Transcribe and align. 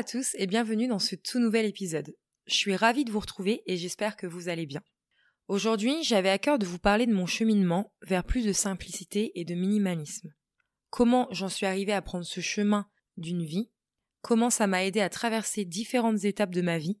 À 0.00 0.02
tous 0.02 0.34
et 0.38 0.46
bienvenue 0.46 0.88
dans 0.88 0.98
ce 0.98 1.14
tout 1.14 1.38
nouvel 1.40 1.66
épisode. 1.66 2.16
Je 2.46 2.54
suis 2.54 2.74
ravie 2.74 3.04
de 3.04 3.12
vous 3.12 3.20
retrouver 3.20 3.62
et 3.66 3.76
j'espère 3.76 4.16
que 4.16 4.26
vous 4.26 4.48
allez 4.48 4.64
bien. 4.64 4.80
Aujourd'hui, 5.46 6.02
j'avais 6.02 6.30
à 6.30 6.38
cœur 6.38 6.58
de 6.58 6.64
vous 6.64 6.78
parler 6.78 7.04
de 7.04 7.12
mon 7.12 7.26
cheminement 7.26 7.92
vers 8.00 8.24
plus 8.24 8.46
de 8.46 8.54
simplicité 8.54 9.38
et 9.38 9.44
de 9.44 9.54
minimalisme. 9.54 10.32
Comment 10.88 11.28
j'en 11.32 11.50
suis 11.50 11.66
arrivée 11.66 11.92
à 11.92 12.00
prendre 12.00 12.24
ce 12.24 12.40
chemin 12.40 12.86
d'une 13.18 13.44
vie, 13.44 13.68
comment 14.22 14.48
ça 14.48 14.66
m'a 14.66 14.86
aidé 14.86 15.02
à 15.02 15.10
traverser 15.10 15.66
différentes 15.66 16.24
étapes 16.24 16.54
de 16.54 16.62
ma 16.62 16.78
vie, 16.78 16.98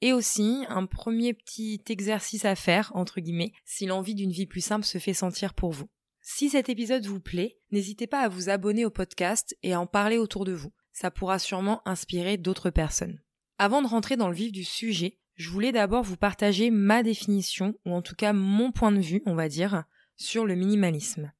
et 0.00 0.14
aussi 0.14 0.64
un 0.70 0.86
premier 0.86 1.34
petit 1.34 1.82
exercice 1.90 2.46
à 2.46 2.54
faire, 2.54 2.92
entre 2.94 3.20
guillemets, 3.20 3.52
si 3.66 3.84
l'envie 3.84 4.14
d'une 4.14 4.32
vie 4.32 4.46
plus 4.46 4.64
simple 4.64 4.86
se 4.86 4.96
fait 4.96 5.12
sentir 5.12 5.52
pour 5.52 5.72
vous. 5.72 5.90
Si 6.22 6.48
cet 6.48 6.70
épisode 6.70 7.04
vous 7.04 7.20
plaît, 7.20 7.58
n'hésitez 7.72 8.06
pas 8.06 8.20
à 8.20 8.30
vous 8.30 8.48
abonner 8.48 8.86
au 8.86 8.90
podcast 8.90 9.54
et 9.62 9.74
à 9.74 9.80
en 9.82 9.86
parler 9.86 10.16
autour 10.16 10.46
de 10.46 10.52
vous 10.52 10.72
ça 10.98 11.12
pourra 11.12 11.38
sûrement 11.38 11.80
inspirer 11.86 12.38
d'autres 12.38 12.70
personnes. 12.70 13.22
Avant 13.56 13.82
de 13.82 13.86
rentrer 13.86 14.16
dans 14.16 14.26
le 14.26 14.34
vif 14.34 14.50
du 14.50 14.64
sujet, 14.64 15.16
je 15.36 15.48
voulais 15.48 15.70
d'abord 15.70 16.02
vous 16.02 16.16
partager 16.16 16.72
ma 16.72 17.04
définition, 17.04 17.78
ou 17.86 17.92
en 17.92 18.02
tout 18.02 18.16
cas 18.16 18.32
mon 18.32 18.72
point 18.72 18.90
de 18.90 18.98
vue, 18.98 19.22
on 19.24 19.36
va 19.36 19.48
dire, 19.48 19.84
sur 20.16 20.44
le 20.44 20.56
minimalisme. 20.56 21.32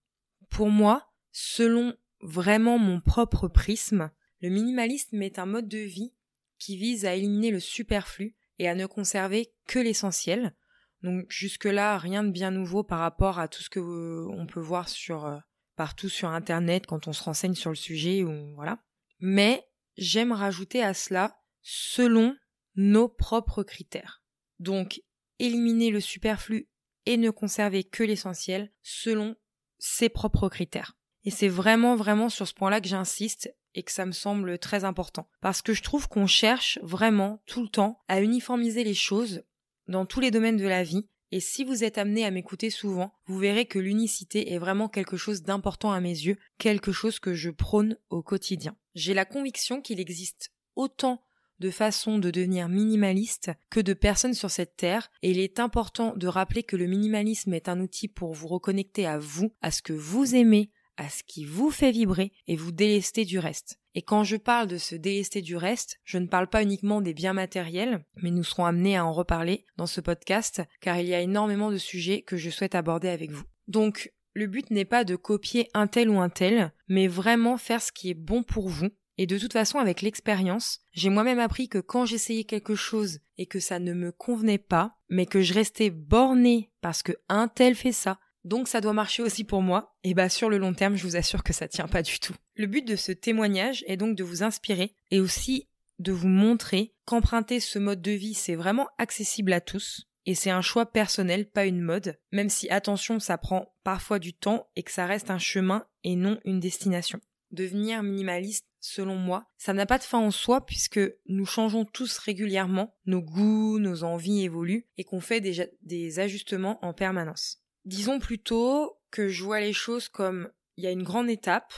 Pour 0.49 0.71
moi, 0.71 1.11
selon 1.33 1.93
vraiment 2.21 2.79
mon 2.79 3.01
propre 3.01 3.49
prisme, 3.49 4.13
le 4.43 4.49
minimalisme 4.49 5.21
est 5.23 5.41
un 5.41 5.47
mode 5.47 5.67
de 5.67 5.79
vie 5.79 6.15
qui 6.61 6.77
vise 6.77 7.05
à 7.05 7.17
éliminer 7.17 7.51
le 7.51 7.59
superflu 7.59 8.37
et 8.61 8.69
à 8.69 8.77
ne 8.77 8.87
conserver 8.87 9.53
que 9.67 9.81
l'essentiel. 9.81 10.55
Donc 11.03 11.25
jusque-là, 11.31 11.99
rien 11.99 12.23
de 12.23 12.31
bien 12.31 12.53
nouveau 12.53 12.85
par 12.85 13.01
rapport 13.01 13.41
à 13.41 13.49
tout 13.49 13.63
ce 13.63 13.71
que 13.71 13.81
euh, 13.81 14.29
on 14.31 14.47
peut 14.47 14.61
voir 14.61 14.89
sur 14.89 15.27
euh, 15.27 15.39
partout 15.75 16.09
sur 16.09 16.29
internet 16.29 16.87
quand 16.87 17.09
on 17.09 17.13
se 17.13 17.25
renseigne 17.25 17.57
sur 17.57 17.71
le 17.71 17.77
sujet 17.77 18.23
ou 18.23 18.55
voilà 18.55 18.79
mais 19.21 19.67
j'aime 19.97 20.33
rajouter 20.33 20.83
à 20.83 20.95
cela 20.95 21.41
selon 21.63 22.37
nos 22.77 23.09
propres 23.09 23.63
critères. 23.63 24.23
Donc, 24.59 25.03
éliminer 25.39 25.91
le 25.91 26.01
superflu 26.01 26.69
et 27.07 27.17
ne 27.17 27.31
conserver 27.31 27.85
que 27.85 28.03
l'essentiel 28.03 28.73
selon 28.83 29.37
ses 29.79 30.09
propres 30.09 30.49
critères. 30.49 30.97
Et 31.25 31.31
c'est 31.31 31.49
vraiment, 31.49 31.97
vraiment 31.97 32.29
sur 32.29 32.47
ce 32.47 32.55
point-là 32.55 32.81
que 32.81 32.89
j'insiste 32.89 33.55
et 33.75 33.83
que 33.83 33.93
ça 33.93 34.07
me 34.07 34.13
semble 34.13 34.59
très 34.59 34.85
important. 34.85 35.29
Parce 35.41 35.63
que 35.63 35.75
je 35.75 35.83
trouve 35.83 36.09
qu'on 36.09 36.27
cherche 36.27 36.79
vraiment 36.83 37.43
tout 37.47 37.63
le 37.63 37.69
temps 37.69 38.01
à 38.09 38.21
uniformiser 38.21 38.85
les 38.85 38.95
choses 38.95 39.43
dans 39.87 40.07
tous 40.07 40.21
les 40.21 40.31
domaines 40.31 40.57
de 40.57 40.67
la 40.67 40.83
vie 40.83 41.09
et 41.31 41.41
si 41.41 41.65
vous 41.65 41.85
êtes 41.85 41.99
amené 41.99 42.25
à 42.25 42.31
m'écouter 42.31 42.71
souvent, 42.71 43.13
vous 43.27 43.39
verrez 43.39 43.67
que 43.67 43.79
l'unicité 43.79 44.53
est 44.53 44.59
vraiment 44.59 44.89
quelque 44.89 45.17
chose 45.17 45.43
d'important 45.43 45.93
à 45.93 46.01
mes 46.01 46.09
yeux, 46.09 46.37
quelque 46.59 46.93
chose 46.93 47.19
que 47.19 47.35
je 47.35 47.51
prône 47.51 47.99
au 48.09 48.23
quotidien. 48.23 48.77
J'ai 48.95 49.15
la 49.15 49.25
conviction 49.25 49.83
qu'il 49.83 50.01
existe 50.01 50.53
autant 50.75 51.23
de 51.59 51.71
façons 51.71 52.19
de 52.19 52.31
devenir 52.31 52.69
minimaliste 52.69 53.51
que 53.71 53.81
de 53.81 53.93
personnes 53.93 54.35
sur 54.35 54.51
cette 54.51 54.77
terre, 54.77 55.11
et 55.23 55.31
il 55.31 55.39
est 55.39 55.61
important 55.61 56.15
de 56.17 56.29
rappeler 56.29 56.63
que 56.63 56.77
le 56.77 56.87
minimalisme 56.87 57.53
est 57.53 57.69
un 57.69 57.81
outil 57.81 58.09
pour 58.09 58.33
vous 58.33 58.49
reconnecter 58.49 59.07
à 59.07 59.19
vous, 59.19 59.53
à 59.61 59.71
ce 59.71 59.83
que 59.83 59.93
vous 59.93 60.35
aimez, 60.35 60.71
à 60.97 61.09
ce 61.09 61.23
qui 61.25 61.45
vous 61.45 61.71
fait 61.71 61.91
vibrer, 61.91 62.33
et 62.47 62.57
vous 62.57 62.73
délester 62.73 63.25
du 63.25 63.39
reste. 63.39 63.81
Et 63.99 64.03
quand 64.03 64.23
je 64.23 64.37
parle 64.37 64.69
de 64.69 64.79
se 64.79 64.95
délester 64.95 65.43
du 65.43 65.57
reste, 65.57 65.99
je 66.05 66.19
ne 66.19 66.29
parle 66.29 66.47
pas 66.47 66.63
uniquement 66.63 67.01
des 67.01 67.15
biens 67.15 67.33
matériels, 67.33 68.05
mais 68.23 68.31
nous 68.31 68.45
serons 68.45 68.65
amenés 68.65 68.97
à 68.97 69.05
en 69.05 69.13
reparler 69.13 69.65
dans 69.77 69.89
ce 69.89 70.01
podcast, 70.01 70.63
car 70.81 71.01
il 71.01 71.09
y 71.09 71.15
a 71.15 71.21
énormément 71.21 71.73
de 71.73 71.79
sujets 71.79 72.23
que 72.23 72.37
je 72.37 72.49
souhaite 72.49 72.77
aborder 72.77 73.09
avec 73.09 73.33
vous. 73.33 73.43
Donc, 73.67 74.13
le 74.35 74.47
but 74.47 74.71
n'est 74.71 74.85
pas 74.85 75.03
de 75.03 75.17
copier 75.17 75.69
un 75.75 75.89
tel 75.89 76.11
ou 76.11 76.21
un 76.21 76.29
tel, 76.29 76.73
mais 76.87 77.09
vraiment 77.09 77.57
faire 77.57 77.83
ce 77.83 77.91
qui 77.91 78.11
est 78.11 78.15
bon 78.15 78.45
pour 78.45 78.69
vous. 78.69 78.91
Et 79.17 79.27
de 79.27 79.37
toute 79.37 79.53
façon, 79.53 79.81
avec 79.81 80.01
l'expérience, 80.01 80.79
j'ai 80.93 81.11
moi-même 81.11 81.41
appris 81.41 81.69
que 81.69 81.79
quand 81.79 82.07
j'essayais 82.07 82.45
quelque 82.45 82.77
chose 82.77 83.19
et 83.37 83.47
que 83.47 83.59
ça 83.59 83.81
ne 83.81 83.95
me 83.95 84.13
convenait 84.13 84.59
pas, 84.59 84.97
mais 85.09 85.27
que 85.27 85.43
je 85.43 85.55
restais 85.55 85.91
borné 85.91 86.71
parce 86.83 87.03
que 87.03 87.15
un 87.29 87.49
tel 87.49 87.75
fait 87.75 87.91
ça, 87.91 88.21
donc 88.45 88.69
ça 88.69 88.81
doit 88.81 88.93
marcher 88.93 89.23
aussi 89.23 89.45
pour 89.45 89.63
moi, 89.63 89.97
et 90.05 90.15
bah 90.15 90.29
sur 90.29 90.51
le 90.51 90.59
long 90.59 90.75
terme, 90.75 90.97
je 90.97 91.05
vous 91.05 91.17
assure 91.17 91.43
que 91.43 91.53
ça 91.53 91.69
tient 91.69 91.89
pas 91.89 92.03
du 92.03 92.19
tout. 92.21 92.35
Le 92.57 92.67
but 92.67 92.87
de 92.87 92.97
ce 92.97 93.13
témoignage 93.13 93.85
est 93.87 93.97
donc 93.97 94.17
de 94.17 94.25
vous 94.25 94.43
inspirer 94.43 94.95
et 95.11 95.21
aussi 95.21 95.69
de 95.99 96.13
vous 96.13 96.29
montrer 96.29 96.95
qu'emprunter 97.05 97.61
ce 97.61 97.79
mode 97.79 98.03
de 98.03 98.13
vie, 98.13 98.35
c'est 98.35 98.55
vraiment 98.55 98.89
accessible 98.99 99.53
à 99.53 99.61
tous, 99.61 100.09
et 100.29 100.35
c'est 100.35 100.51
un 100.51 100.61
choix 100.61 100.85
personnel, 100.85 101.49
pas 101.49 101.65
une 101.65 101.81
mode, 101.81 102.19
même 102.33 102.51
si 102.51 102.69
attention, 102.69 103.19
ça 103.19 103.39
prend 103.39 103.75
parfois 103.83 104.19
du 104.19 104.35
temps 104.35 104.69
et 104.77 104.83
que 104.83 104.93
ça 104.93 105.07
reste 105.07 105.31
un 105.31 105.39
chemin 105.39 105.87
et 106.05 106.17
non 106.17 106.39
une 106.45 106.61
destination. 106.61 107.19
Devenir 107.51 108.03
minimaliste, 108.03 108.67
selon 108.79 109.17
moi, 109.17 109.47
ça 109.57 109.73
n'a 109.73 109.87
pas 109.87 109.97
de 109.97 110.03
fin 110.03 110.19
en 110.19 110.31
soi 110.31 110.67
puisque 110.67 111.01
nous 111.29 111.47
changeons 111.47 111.87
tous 111.87 112.19
régulièrement, 112.19 112.95
nos 113.07 113.23
goûts, 113.23 113.79
nos 113.79 114.05
envies 114.05 114.43
évoluent 114.45 114.87
et 114.99 115.05
qu'on 115.05 115.21
fait 115.21 115.41
des, 115.41 115.67
des 115.81 116.19
ajustements 116.19 116.79
en 116.85 116.93
permanence. 116.93 117.63
Disons 117.89 118.19
plutôt 118.19 118.99
que 119.11 119.29
je 119.29 119.43
vois 119.43 119.61
les 119.61 119.73
choses 119.73 120.11
comme 120.11 120.51
il 120.77 120.85
y 120.85 120.87
a 120.87 120.91
une 120.91 121.05
grande 121.05 121.31
étape 121.31 121.73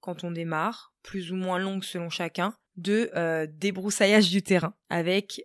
quand 0.00 0.22
on 0.22 0.30
démarre, 0.30 0.92
plus 1.02 1.32
ou 1.32 1.36
moins 1.36 1.58
longue 1.58 1.84
selon 1.84 2.10
chacun, 2.10 2.54
de 2.76 3.10
euh, 3.16 3.46
débroussaillage 3.50 4.28
du 4.28 4.42
terrain 4.42 4.74
avec 4.90 5.40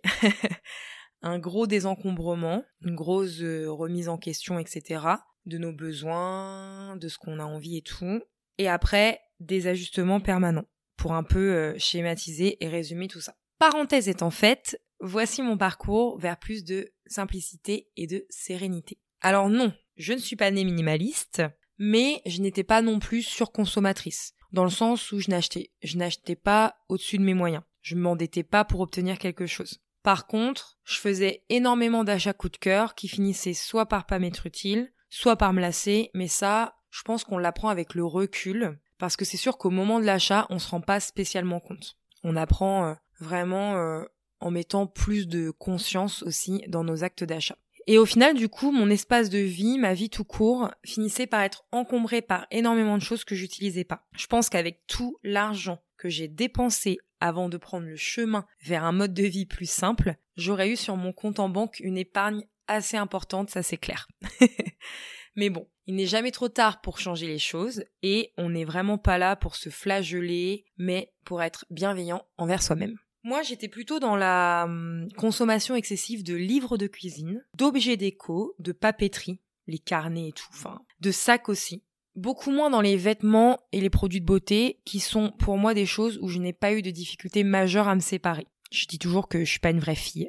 un 1.22 1.38
gros 1.38 1.66
désencombrement, 1.66 2.66
une 2.82 2.94
grosse 2.94 3.40
euh, 3.40 3.70
remise 3.70 4.10
en 4.10 4.18
question, 4.18 4.58
etc. 4.58 5.06
de 5.46 5.56
nos 5.56 5.72
besoins, 5.72 6.96
de 6.96 7.08
ce 7.08 7.16
qu'on 7.16 7.38
a 7.38 7.44
envie 7.44 7.78
et 7.78 7.82
tout. 7.82 8.20
Et 8.58 8.68
après, 8.68 9.22
des 9.40 9.68
ajustements 9.68 10.20
permanents 10.20 10.68
pour 10.98 11.14
un 11.14 11.24
peu 11.24 11.54
euh, 11.54 11.78
schématiser 11.78 12.62
et 12.62 12.68
résumer 12.68 13.08
tout 13.08 13.22
ça. 13.22 13.36
Parenthèse 13.58 14.10
étant 14.10 14.30
faite, 14.30 14.78
voici 15.00 15.40
mon 15.40 15.56
parcours 15.56 16.18
vers 16.18 16.38
plus 16.38 16.62
de 16.62 16.92
simplicité 17.06 17.88
et 17.96 18.06
de 18.06 18.26
sérénité. 18.28 18.98
Alors 19.22 19.48
non, 19.48 19.72
je 19.96 20.12
ne 20.12 20.18
suis 20.18 20.36
pas 20.36 20.50
née 20.50 20.64
minimaliste, 20.64 21.42
mais 21.78 22.22
je 22.26 22.40
n'étais 22.40 22.64
pas 22.64 22.82
non 22.82 22.98
plus 22.98 23.22
surconsommatrice, 23.22 24.34
dans 24.52 24.64
le 24.64 24.70
sens 24.70 25.12
où 25.12 25.20
je 25.20 25.30
n'achetais, 25.30 25.70
je 25.82 25.96
n'achetais 25.96 26.36
pas 26.36 26.76
au-dessus 26.88 27.18
de 27.18 27.24
mes 27.24 27.34
moyens. 27.34 27.62
Je 27.82 27.96
ne 27.96 28.00
m'endettais 28.00 28.44
pas 28.44 28.64
pour 28.64 28.80
obtenir 28.80 29.18
quelque 29.18 29.46
chose. 29.46 29.80
Par 30.02 30.26
contre, 30.26 30.78
je 30.84 30.98
faisais 30.98 31.44
énormément 31.48 32.04
d'achats 32.04 32.32
coup 32.32 32.48
de 32.48 32.56
cœur 32.56 32.94
qui 32.94 33.08
finissaient 33.08 33.54
soit 33.54 33.86
par 33.86 34.06
pas 34.06 34.18
m'être 34.18 34.46
utiles, 34.46 34.92
soit 35.10 35.36
par 35.36 35.52
me 35.52 35.60
lasser, 35.60 36.10
mais 36.14 36.28
ça, 36.28 36.76
je 36.90 37.02
pense 37.02 37.24
qu'on 37.24 37.38
l'apprend 37.38 37.68
avec 37.68 37.94
le 37.94 38.04
recul, 38.04 38.78
parce 38.98 39.16
que 39.16 39.24
c'est 39.24 39.36
sûr 39.36 39.58
qu'au 39.58 39.70
moment 39.70 39.98
de 39.98 40.04
l'achat, 40.04 40.46
on 40.50 40.58
se 40.58 40.68
rend 40.68 40.80
pas 40.80 41.00
spécialement 41.00 41.60
compte. 41.60 41.96
On 42.22 42.36
apprend 42.36 42.86
euh, 42.86 42.94
vraiment 43.20 43.76
euh, 43.76 44.04
en 44.40 44.50
mettant 44.50 44.86
plus 44.86 45.26
de 45.26 45.50
conscience 45.50 46.22
aussi 46.22 46.62
dans 46.68 46.84
nos 46.84 47.02
actes 47.02 47.24
d'achat. 47.24 47.56
Et 47.86 47.98
au 47.98 48.06
final, 48.06 48.34
du 48.34 48.48
coup, 48.48 48.70
mon 48.70 48.88
espace 48.90 49.30
de 49.30 49.38
vie, 49.38 49.78
ma 49.78 49.94
vie 49.94 50.10
tout 50.10 50.24
court, 50.24 50.70
finissait 50.84 51.26
par 51.26 51.42
être 51.42 51.64
encombré 51.70 52.22
par 52.22 52.46
énormément 52.50 52.96
de 52.96 53.02
choses 53.02 53.24
que 53.24 53.34
j'utilisais 53.34 53.84
pas. 53.84 54.06
Je 54.16 54.26
pense 54.26 54.48
qu'avec 54.48 54.86
tout 54.86 55.18
l'argent 55.22 55.82
que 55.98 56.08
j'ai 56.08 56.28
dépensé 56.28 56.98
avant 57.20 57.48
de 57.48 57.56
prendre 57.56 57.86
le 57.86 57.96
chemin 57.96 58.46
vers 58.62 58.84
un 58.84 58.92
mode 58.92 59.14
de 59.14 59.24
vie 59.24 59.46
plus 59.46 59.68
simple, 59.68 60.16
j'aurais 60.36 60.70
eu 60.70 60.76
sur 60.76 60.96
mon 60.96 61.12
compte 61.12 61.40
en 61.40 61.48
banque 61.48 61.80
une 61.80 61.98
épargne 61.98 62.44
assez 62.66 62.96
importante, 62.96 63.50
ça 63.50 63.62
c'est 63.62 63.76
clair. 63.76 64.08
Mais 65.36 65.50
bon, 65.50 65.68
il 65.86 65.96
n'est 65.96 66.06
jamais 66.06 66.30
trop 66.30 66.48
tard 66.48 66.80
pour 66.80 66.98
changer 66.98 67.26
les 67.26 67.38
choses 67.38 67.84
et 68.02 68.32
on 68.36 68.50
n'est 68.50 68.64
vraiment 68.64 68.98
pas 68.98 69.18
là 69.18 69.36
pour 69.36 69.56
se 69.56 69.68
flageller, 69.68 70.64
mais 70.78 71.12
pour 71.24 71.42
être 71.42 71.66
bienveillant 71.70 72.24
envers 72.38 72.62
soi-même. 72.62 72.98
Moi, 73.24 73.40
j'étais 73.40 73.68
plutôt 73.68 74.00
dans 74.00 74.16
la 74.16 74.64
hum, 74.66 75.08
consommation 75.16 75.74
excessive 75.74 76.22
de 76.22 76.34
livres 76.34 76.76
de 76.76 76.86
cuisine, 76.86 77.42
d'objets 77.56 77.96
déco, 77.96 78.54
de 78.58 78.72
papeterie, 78.72 79.40
les 79.66 79.78
carnets 79.78 80.28
et 80.28 80.32
tout, 80.32 80.46
enfin, 80.52 80.82
de 81.00 81.10
sacs 81.10 81.48
aussi. 81.48 81.82
Beaucoup 82.16 82.50
moins 82.50 82.68
dans 82.68 82.82
les 82.82 82.98
vêtements 82.98 83.58
et 83.72 83.80
les 83.80 83.88
produits 83.88 84.20
de 84.20 84.26
beauté, 84.26 84.82
qui 84.84 85.00
sont 85.00 85.32
pour 85.38 85.56
moi 85.56 85.72
des 85.72 85.86
choses 85.86 86.18
où 86.20 86.28
je 86.28 86.38
n'ai 86.38 86.52
pas 86.52 86.74
eu 86.74 86.82
de 86.82 86.90
difficultés 86.90 87.44
majeures 87.44 87.88
à 87.88 87.94
me 87.94 88.00
séparer. 88.00 88.46
Je 88.70 88.86
dis 88.86 88.98
toujours 88.98 89.26
que 89.26 89.42
je 89.42 89.50
suis 89.50 89.58
pas 89.58 89.70
une 89.70 89.80
vraie 89.80 89.94
fille. 89.94 90.28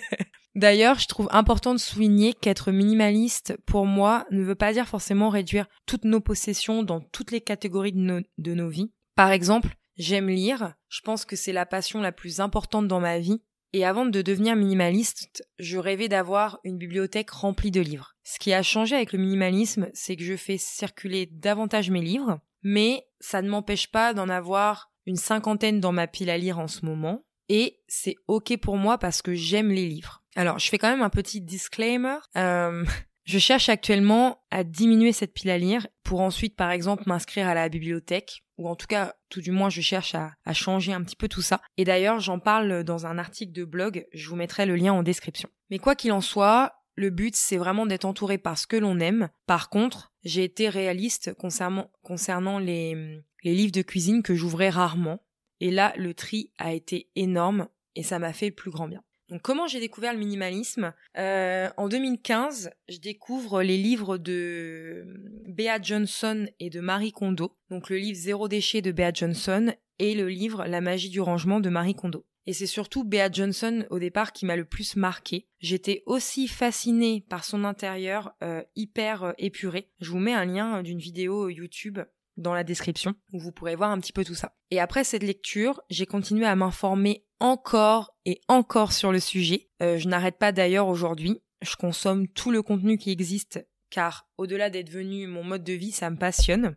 D'ailleurs, 0.54 1.00
je 1.00 1.08
trouve 1.08 1.28
important 1.32 1.74
de 1.74 1.80
souligner 1.80 2.32
qu'être 2.32 2.70
minimaliste, 2.70 3.56
pour 3.66 3.86
moi, 3.86 4.26
ne 4.30 4.42
veut 4.42 4.54
pas 4.54 4.72
dire 4.72 4.86
forcément 4.86 5.30
réduire 5.30 5.66
toutes 5.84 6.04
nos 6.04 6.20
possessions 6.20 6.84
dans 6.84 7.00
toutes 7.00 7.32
les 7.32 7.40
catégories 7.40 7.92
de 7.92 8.24
de 8.38 8.54
nos 8.54 8.68
vies. 8.68 8.92
Par 9.16 9.32
exemple, 9.32 9.76
J'aime 10.00 10.30
lire, 10.30 10.72
je 10.88 11.02
pense 11.02 11.26
que 11.26 11.36
c'est 11.36 11.52
la 11.52 11.66
passion 11.66 12.00
la 12.00 12.10
plus 12.10 12.40
importante 12.40 12.88
dans 12.88 13.00
ma 13.00 13.18
vie, 13.18 13.42
et 13.74 13.84
avant 13.84 14.06
de 14.06 14.22
devenir 14.22 14.56
minimaliste, 14.56 15.46
je 15.58 15.76
rêvais 15.76 16.08
d'avoir 16.08 16.58
une 16.64 16.78
bibliothèque 16.78 17.28
remplie 17.28 17.70
de 17.70 17.82
livres. 17.82 18.14
Ce 18.24 18.38
qui 18.38 18.54
a 18.54 18.62
changé 18.62 18.96
avec 18.96 19.12
le 19.12 19.18
minimalisme, 19.18 19.90
c'est 19.92 20.16
que 20.16 20.24
je 20.24 20.38
fais 20.38 20.56
circuler 20.56 21.28
davantage 21.30 21.90
mes 21.90 22.00
livres, 22.00 22.40
mais 22.62 23.04
ça 23.20 23.42
ne 23.42 23.50
m'empêche 23.50 23.88
pas 23.90 24.14
d'en 24.14 24.30
avoir 24.30 24.90
une 25.04 25.16
cinquantaine 25.16 25.80
dans 25.80 25.92
ma 25.92 26.06
pile 26.06 26.30
à 26.30 26.38
lire 26.38 26.58
en 26.58 26.66
ce 26.66 26.86
moment, 26.86 27.26
et 27.50 27.82
c'est 27.86 28.16
ok 28.26 28.56
pour 28.56 28.78
moi 28.78 28.96
parce 28.96 29.20
que 29.20 29.34
j'aime 29.34 29.68
les 29.68 29.86
livres. 29.86 30.24
Alors, 30.34 30.58
je 30.58 30.70
fais 30.70 30.78
quand 30.78 30.90
même 30.90 31.02
un 31.02 31.10
petit 31.10 31.42
disclaimer. 31.42 32.16
Euh, 32.38 32.86
je 33.24 33.38
cherche 33.38 33.68
actuellement 33.68 34.42
à 34.50 34.64
diminuer 34.64 35.12
cette 35.12 35.34
pile 35.34 35.50
à 35.50 35.58
lire 35.58 35.86
pour 36.04 36.22
ensuite, 36.22 36.56
par 36.56 36.70
exemple, 36.70 37.02
m'inscrire 37.04 37.46
à 37.46 37.54
la 37.54 37.68
bibliothèque 37.68 38.44
ou 38.60 38.68
en 38.68 38.76
tout 38.76 38.86
cas, 38.86 39.14
tout 39.30 39.40
du 39.40 39.52
moins, 39.52 39.70
je 39.70 39.80
cherche 39.80 40.14
à, 40.14 40.34
changer 40.52 40.92
un 40.92 41.02
petit 41.02 41.16
peu 41.16 41.28
tout 41.28 41.40
ça. 41.40 41.62
Et 41.78 41.84
d'ailleurs, 41.84 42.20
j'en 42.20 42.38
parle 42.38 42.84
dans 42.84 43.06
un 43.06 43.16
article 43.16 43.52
de 43.52 43.64
blog, 43.64 44.06
je 44.12 44.28
vous 44.28 44.36
mettrai 44.36 44.66
le 44.66 44.76
lien 44.76 44.92
en 44.92 45.02
description. 45.02 45.48
Mais 45.70 45.78
quoi 45.78 45.94
qu'il 45.94 46.12
en 46.12 46.20
soit, 46.20 46.74
le 46.94 47.08
but, 47.08 47.34
c'est 47.34 47.56
vraiment 47.56 47.86
d'être 47.86 48.04
entouré 48.04 48.36
par 48.36 48.58
ce 48.58 48.66
que 48.66 48.76
l'on 48.76 49.00
aime. 49.00 49.30
Par 49.46 49.70
contre, 49.70 50.12
j'ai 50.24 50.44
été 50.44 50.68
réaliste 50.68 51.32
concernant, 51.34 52.58
les, 52.58 53.22
livres 53.42 53.72
de 53.72 53.80
cuisine 53.80 54.22
que 54.22 54.34
j'ouvrais 54.34 54.68
rarement. 54.68 55.22
Et 55.60 55.70
là, 55.70 55.94
le 55.96 56.12
tri 56.12 56.52
a 56.58 56.74
été 56.74 57.08
énorme 57.16 57.66
et 57.96 58.02
ça 58.02 58.18
m'a 58.18 58.34
fait 58.34 58.50
plus 58.50 58.70
grand 58.70 58.88
bien. 58.88 59.02
Donc 59.30 59.42
comment 59.42 59.68
j'ai 59.68 59.78
découvert 59.78 60.12
le 60.12 60.18
minimalisme? 60.18 60.92
Euh, 61.16 61.68
En 61.76 61.88
2015, 61.88 62.70
je 62.88 62.98
découvre 62.98 63.62
les 63.62 63.78
livres 63.78 64.18
de 64.18 65.04
Bea 65.46 65.80
Johnson 65.80 66.48
et 66.58 66.68
de 66.68 66.80
Marie 66.80 67.12
Kondo. 67.12 67.56
Donc 67.70 67.90
le 67.90 67.96
livre 67.96 68.18
Zéro 68.18 68.48
déchet 68.48 68.82
de 68.82 68.90
Bea 68.90 69.12
Johnson 69.14 69.72
et 70.00 70.14
le 70.14 70.28
livre 70.28 70.64
La 70.66 70.80
magie 70.80 71.10
du 71.10 71.20
rangement 71.20 71.60
de 71.60 71.70
Marie 71.70 71.94
Kondo. 71.94 72.26
Et 72.46 72.52
c'est 72.52 72.66
surtout 72.66 73.04
Bea 73.04 73.30
Johnson 73.30 73.86
au 73.90 74.00
départ 74.00 74.32
qui 74.32 74.46
m'a 74.46 74.56
le 74.56 74.64
plus 74.64 74.96
marqué. 74.96 75.46
J'étais 75.60 76.02
aussi 76.06 76.48
fascinée 76.48 77.24
par 77.28 77.44
son 77.44 77.64
intérieur 77.64 78.32
euh, 78.42 78.64
hyper 78.74 79.22
euh, 79.22 79.32
épuré. 79.38 79.90
Je 80.00 80.10
vous 80.10 80.18
mets 80.18 80.32
un 80.32 80.46
lien 80.46 80.82
d'une 80.82 80.98
vidéo 80.98 81.48
YouTube 81.48 82.00
dans 82.36 82.54
la 82.54 82.64
description 82.64 83.14
où 83.32 83.40
vous 83.40 83.52
pourrez 83.52 83.76
voir 83.76 83.90
un 83.90 84.00
petit 84.00 84.12
peu 84.12 84.24
tout 84.24 84.34
ça. 84.34 84.54
Et 84.70 84.80
après 84.80 85.04
cette 85.04 85.22
lecture, 85.22 85.80
j'ai 85.90 86.06
continué 86.06 86.46
à 86.46 86.56
m'informer 86.56 87.26
encore 87.40 88.16
et 88.24 88.40
encore 88.48 88.92
sur 88.92 89.12
le 89.12 89.20
sujet. 89.20 89.68
Euh, 89.82 89.98
je 89.98 90.08
n'arrête 90.08 90.38
pas 90.38 90.52
d'ailleurs 90.52 90.88
aujourd'hui. 90.88 91.40
Je 91.62 91.76
consomme 91.76 92.28
tout 92.28 92.50
le 92.50 92.62
contenu 92.62 92.98
qui 92.98 93.10
existe 93.10 93.66
car 93.90 94.28
au-delà 94.38 94.70
d'être 94.70 94.90
venu 94.90 95.26
mon 95.26 95.44
mode 95.44 95.64
de 95.64 95.72
vie, 95.72 95.92
ça 95.92 96.10
me 96.10 96.16
passionne. 96.16 96.76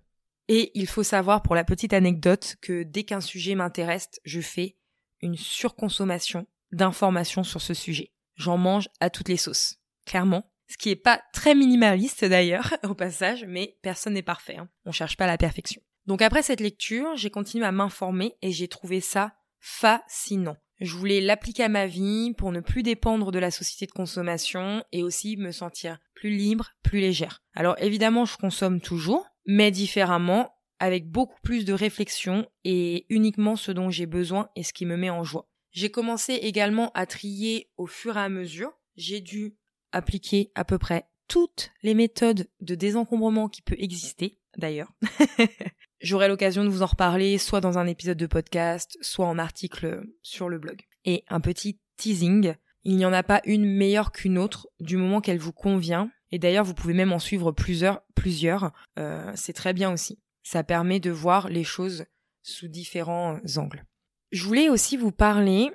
Et 0.50 0.71
il 0.73 0.88
faut 0.88 1.03
savoir 1.03 1.41
pour 1.41 1.55
la 1.55 1.63
petite 1.63 1.94
anecdote 1.94 2.57
que 2.61 2.83
dès 2.83 3.03
qu'un 3.03 3.21
sujet 3.21 3.55
m'intéresse, 3.55 4.09
je 4.25 4.41
fais 4.41 4.75
une 5.21 5.38
surconsommation 5.38 6.47
d'informations 6.71 7.44
sur 7.44 7.61
ce 7.61 7.73
sujet. 7.73 8.11
J'en 8.35 8.57
mange 8.57 8.89
à 9.00 9.09
toutes 9.09 9.29
les 9.29 9.38
sauces. 9.38 9.77
Clairement, 10.05 10.51
ce 10.68 10.77
qui 10.77 10.89
est 10.89 10.95
pas 10.95 11.21
très 11.33 11.56
minimaliste 11.56 12.25
d'ailleurs, 12.25 12.74
au 12.83 12.94
passage, 12.94 13.45
mais 13.48 13.77
personne 13.81 14.13
n'est 14.13 14.21
parfait. 14.21 14.57
Hein. 14.57 14.69
On 14.86 14.92
cherche 14.92 15.18
pas 15.18 15.27
la 15.27 15.38
perfection. 15.38 15.81
Donc 16.06 16.21
après 16.21 16.44
cette 16.44 16.60
lecture, 16.60 17.15
j'ai 17.15 17.30
continué 17.30 17.65
à 17.65 17.71
m'informer 17.71 18.36
et 18.42 18.51
j'ai 18.51 18.68
trouvé 18.68 19.00
ça 19.00 19.33
fascinant. 19.60 20.57
Je 20.80 20.95
voulais 20.95 21.21
l'appliquer 21.21 21.63
à 21.63 21.69
ma 21.69 21.88
vie 21.88 22.33
pour 22.38 22.51
ne 22.51 22.60
plus 22.60 22.83
dépendre 22.83 23.31
de 23.31 23.39
la 23.39 23.51
société 23.51 23.86
de 23.86 23.92
consommation 23.92 24.83
et 24.92 25.04
aussi 25.04 25.38
me 25.38 25.51
sentir 25.51 26.00
plus 26.13 26.31
libre, 26.31 26.71
plus 26.83 27.00
légère. 27.00 27.42
Alors 27.54 27.75
évidemment, 27.80 28.25
je 28.25 28.36
consomme 28.38 28.81
toujours, 28.81 29.25
mais 29.45 29.71
différemment, 29.71 30.54
avec 30.80 31.10
beaucoup 31.10 31.39
plus 31.42 31.63
de 31.63 31.71
réflexion 31.71 32.45
et 32.65 33.06
uniquement 33.10 33.56
ce 33.56 33.71
dont 33.71 33.89
j'ai 33.89 34.06
besoin 34.06 34.50
et 34.57 34.63
ce 34.63 34.74
qui 34.74 34.86
me 34.86 34.98
met 34.98 35.10
en 35.10 35.24
joie. 35.24 35.48
J'ai 35.71 35.89
commencé 35.89 36.33
également 36.33 36.92
à 36.94 37.06
trier 37.06 37.69
au 37.77 37.88
fur 37.88 38.18
et 38.18 38.21
à 38.21 38.30
mesure. 38.30 38.71
J'ai 38.95 39.21
dû 39.21 39.56
appliquer 39.94 40.51
à 40.56 40.66
peu 40.66 40.78
près 40.78 41.06
toutes 41.28 41.72
les 41.84 41.94
méthodes 41.94 42.50
de 42.60 42.75
désencombrement 42.75 43.48
qui 43.48 43.62
peut 43.62 43.78
exister, 43.78 44.40
d'ailleurs. 44.57 44.92
J'aurai 46.01 46.28
l'occasion 46.28 46.66
de 46.66 46.69
vous 46.69 46.84
en 46.84 46.88
reparler 46.88 47.38
soit 47.38 47.62
dans 47.62 47.78
un 47.78 47.88
épisode 47.88 48.18
de 48.18 48.28
podcast, 48.28 48.98
soit 49.01 49.25
en 49.25 49.40
article 49.40 50.04
sur 50.22 50.50
le 50.50 50.60
blog. 50.60 50.81
Et 51.06 51.24
un 51.30 51.40
petit 51.40 51.80
teasing, 51.95 52.56
il 52.84 52.98
n'y 52.98 53.06
en 53.06 53.13
a 53.13 53.24
pas 53.24 53.42
une 53.45 53.66
meilleure 53.66 54.12
qu'une 54.12 54.38
autre 54.38 54.68
du 54.81 54.98
moment 54.98 55.22
qu'elle 55.22 55.40
vous 55.40 55.54
convient. 55.54 56.12
Et 56.31 56.39
d'ailleurs, 56.39 56.66
vous 56.66 56.74
pouvez 56.74 56.94
même 56.94 57.13
en 57.13 57.19
suivre 57.19 57.51
plusieurs, 57.51 58.01
plusieurs. 58.16 58.74
Euh, 59.00 59.31
c'est 59.36 59.54
très 59.54 59.72
bien 59.72 59.94
aussi. 59.94 60.19
Ça 60.44 60.63
permet 60.63 61.00
de 61.00 61.12
voir 61.12 61.48
les 61.48 61.63
choses 61.63 62.06
sous 62.42 62.68
différents 62.68 63.39
angles. 63.56 63.86
Je 64.31 64.44
voulais 64.44 64.68
aussi 64.68 64.98
vous 64.98 65.12
parler 65.12 65.72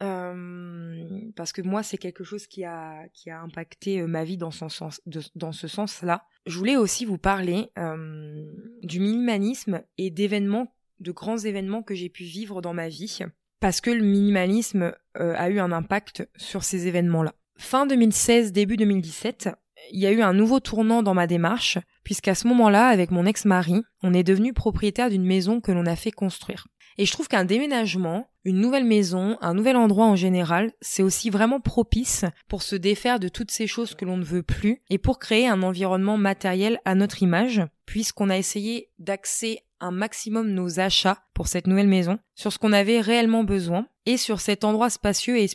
parce 0.00 1.52
que 1.52 1.62
moi 1.62 1.82
c'est 1.82 1.98
quelque 1.98 2.24
chose 2.24 2.46
qui 2.46 2.64
a 2.64 3.06
qui 3.12 3.30
a 3.30 3.40
impacté 3.40 4.02
ma 4.02 4.24
vie 4.24 4.36
dans 4.36 4.50
son 4.50 4.68
sens 4.68 5.00
dans 5.34 5.52
ce 5.52 5.68
sens-là. 5.68 6.24
Je 6.46 6.56
voulais 6.56 6.76
aussi 6.76 7.04
vous 7.04 7.18
parler 7.18 7.70
euh, 7.78 8.44
du 8.82 9.00
minimalisme 9.00 9.82
et 9.98 10.10
d'événements 10.10 10.74
de 11.00 11.12
grands 11.12 11.38
événements 11.38 11.82
que 11.82 11.94
j'ai 11.94 12.08
pu 12.08 12.24
vivre 12.24 12.62
dans 12.62 12.74
ma 12.74 12.88
vie 12.88 13.20
parce 13.58 13.80
que 13.80 13.90
le 13.90 14.02
minimalisme 14.02 14.94
a 15.14 15.50
eu 15.50 15.58
un 15.58 15.72
impact 15.72 16.28
sur 16.36 16.64
ces 16.64 16.86
événements-là. 16.86 17.34
Fin 17.56 17.84
2016 17.86 18.52
début 18.52 18.78
2017, 18.78 19.50
il 19.92 20.00
y 20.00 20.06
a 20.06 20.12
eu 20.12 20.22
un 20.22 20.32
nouveau 20.32 20.60
tournant 20.60 21.02
dans 21.02 21.14
ma 21.14 21.26
démarche 21.26 21.78
puisqu'à 22.04 22.34
ce 22.34 22.48
moment-là 22.48 22.88
avec 22.88 23.10
mon 23.10 23.26
ex-mari, 23.26 23.82
on 24.02 24.14
est 24.14 24.22
devenu 24.22 24.52
propriétaire 24.52 25.10
d'une 25.10 25.24
maison 25.24 25.60
que 25.60 25.72
l'on 25.72 25.86
a 25.86 25.96
fait 25.96 26.10
construire. 26.10 26.66
Et 27.00 27.06
je 27.06 27.12
trouve 27.12 27.28
qu'un 27.28 27.46
déménagement, 27.46 28.28
une 28.44 28.60
nouvelle 28.60 28.84
maison, 28.84 29.38
un 29.40 29.54
nouvel 29.54 29.76
endroit 29.76 30.04
en 30.04 30.16
général, 30.16 30.70
c'est 30.82 31.02
aussi 31.02 31.30
vraiment 31.30 31.58
propice 31.58 32.26
pour 32.46 32.60
se 32.62 32.76
défaire 32.76 33.18
de 33.18 33.28
toutes 33.28 33.50
ces 33.50 33.66
choses 33.66 33.94
que 33.94 34.04
l'on 34.04 34.18
ne 34.18 34.22
veut 34.22 34.42
plus 34.42 34.82
et 34.90 34.98
pour 34.98 35.18
créer 35.18 35.48
un 35.48 35.62
environnement 35.62 36.18
matériel 36.18 36.78
à 36.84 36.94
notre 36.94 37.22
image, 37.22 37.62
puisqu'on 37.86 38.28
a 38.28 38.36
essayé 38.36 38.90
d'axer 38.98 39.60
un 39.80 39.92
maximum 39.92 40.50
nos 40.50 40.78
achats 40.78 41.24
pour 41.32 41.48
cette 41.48 41.66
nouvelle 41.66 41.88
maison 41.88 42.18
sur 42.34 42.52
ce 42.52 42.58
qu'on 42.58 42.74
avait 42.74 43.00
réellement 43.00 43.44
besoin 43.44 43.86
et 44.04 44.18
sur 44.18 44.38
cet 44.38 44.62
endroit 44.62 44.90
spacieux 44.90 45.38
et 45.38 45.48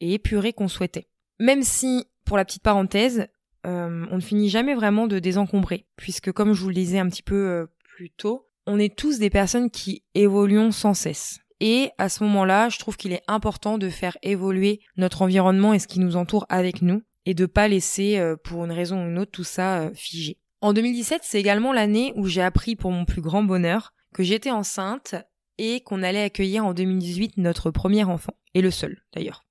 épuré, 0.00 0.54
qu'on 0.54 0.68
souhaitait. 0.68 1.08
Même 1.38 1.62
si, 1.62 2.06
pour 2.24 2.38
la 2.38 2.46
petite 2.46 2.62
parenthèse, 2.62 3.28
euh, 3.66 4.06
on 4.10 4.16
ne 4.16 4.22
finit 4.22 4.48
jamais 4.48 4.74
vraiment 4.74 5.08
de 5.08 5.18
désencombrer, 5.18 5.84
puisque 5.96 6.32
comme 6.32 6.54
je 6.54 6.62
vous 6.62 6.68
le 6.68 6.74
disais 6.74 7.00
un 7.00 7.10
petit 7.10 7.22
peu 7.22 7.34
euh, 7.34 7.66
plus 7.82 8.08
tôt, 8.08 8.45
on 8.66 8.78
est 8.78 8.94
tous 8.94 9.18
des 9.18 9.30
personnes 9.30 9.70
qui 9.70 10.02
évoluons 10.14 10.72
sans 10.72 10.94
cesse. 10.94 11.38
Et 11.60 11.90
à 11.98 12.08
ce 12.08 12.22
moment-là, 12.24 12.68
je 12.68 12.78
trouve 12.78 12.96
qu'il 12.96 13.12
est 13.12 13.22
important 13.28 13.78
de 13.78 13.88
faire 13.88 14.18
évoluer 14.22 14.80
notre 14.96 15.22
environnement 15.22 15.72
et 15.72 15.78
ce 15.78 15.88
qui 15.88 16.00
nous 16.00 16.16
entoure 16.16 16.46
avec 16.48 16.82
nous 16.82 17.02
et 17.24 17.34
de 17.34 17.46
pas 17.46 17.68
laisser, 17.68 18.18
euh, 18.18 18.36
pour 18.36 18.64
une 18.64 18.72
raison 18.72 19.02
ou 19.02 19.08
une 19.08 19.18
autre, 19.18 19.32
tout 19.32 19.44
ça 19.44 19.80
euh, 19.80 19.90
figé. 19.94 20.38
En 20.60 20.72
2017, 20.72 21.22
c'est 21.24 21.40
également 21.40 21.72
l'année 21.72 22.12
où 22.16 22.26
j'ai 22.26 22.42
appris 22.42 22.76
pour 22.76 22.92
mon 22.92 23.04
plus 23.04 23.20
grand 23.20 23.42
bonheur 23.42 23.94
que 24.14 24.22
j'étais 24.22 24.50
enceinte 24.50 25.14
et 25.58 25.80
qu'on 25.80 26.02
allait 26.02 26.22
accueillir 26.22 26.64
en 26.64 26.74
2018 26.74 27.38
notre 27.38 27.70
premier 27.70 28.04
enfant. 28.04 28.34
Et 28.54 28.62
le 28.62 28.70
seul, 28.70 29.02
d'ailleurs. 29.14 29.44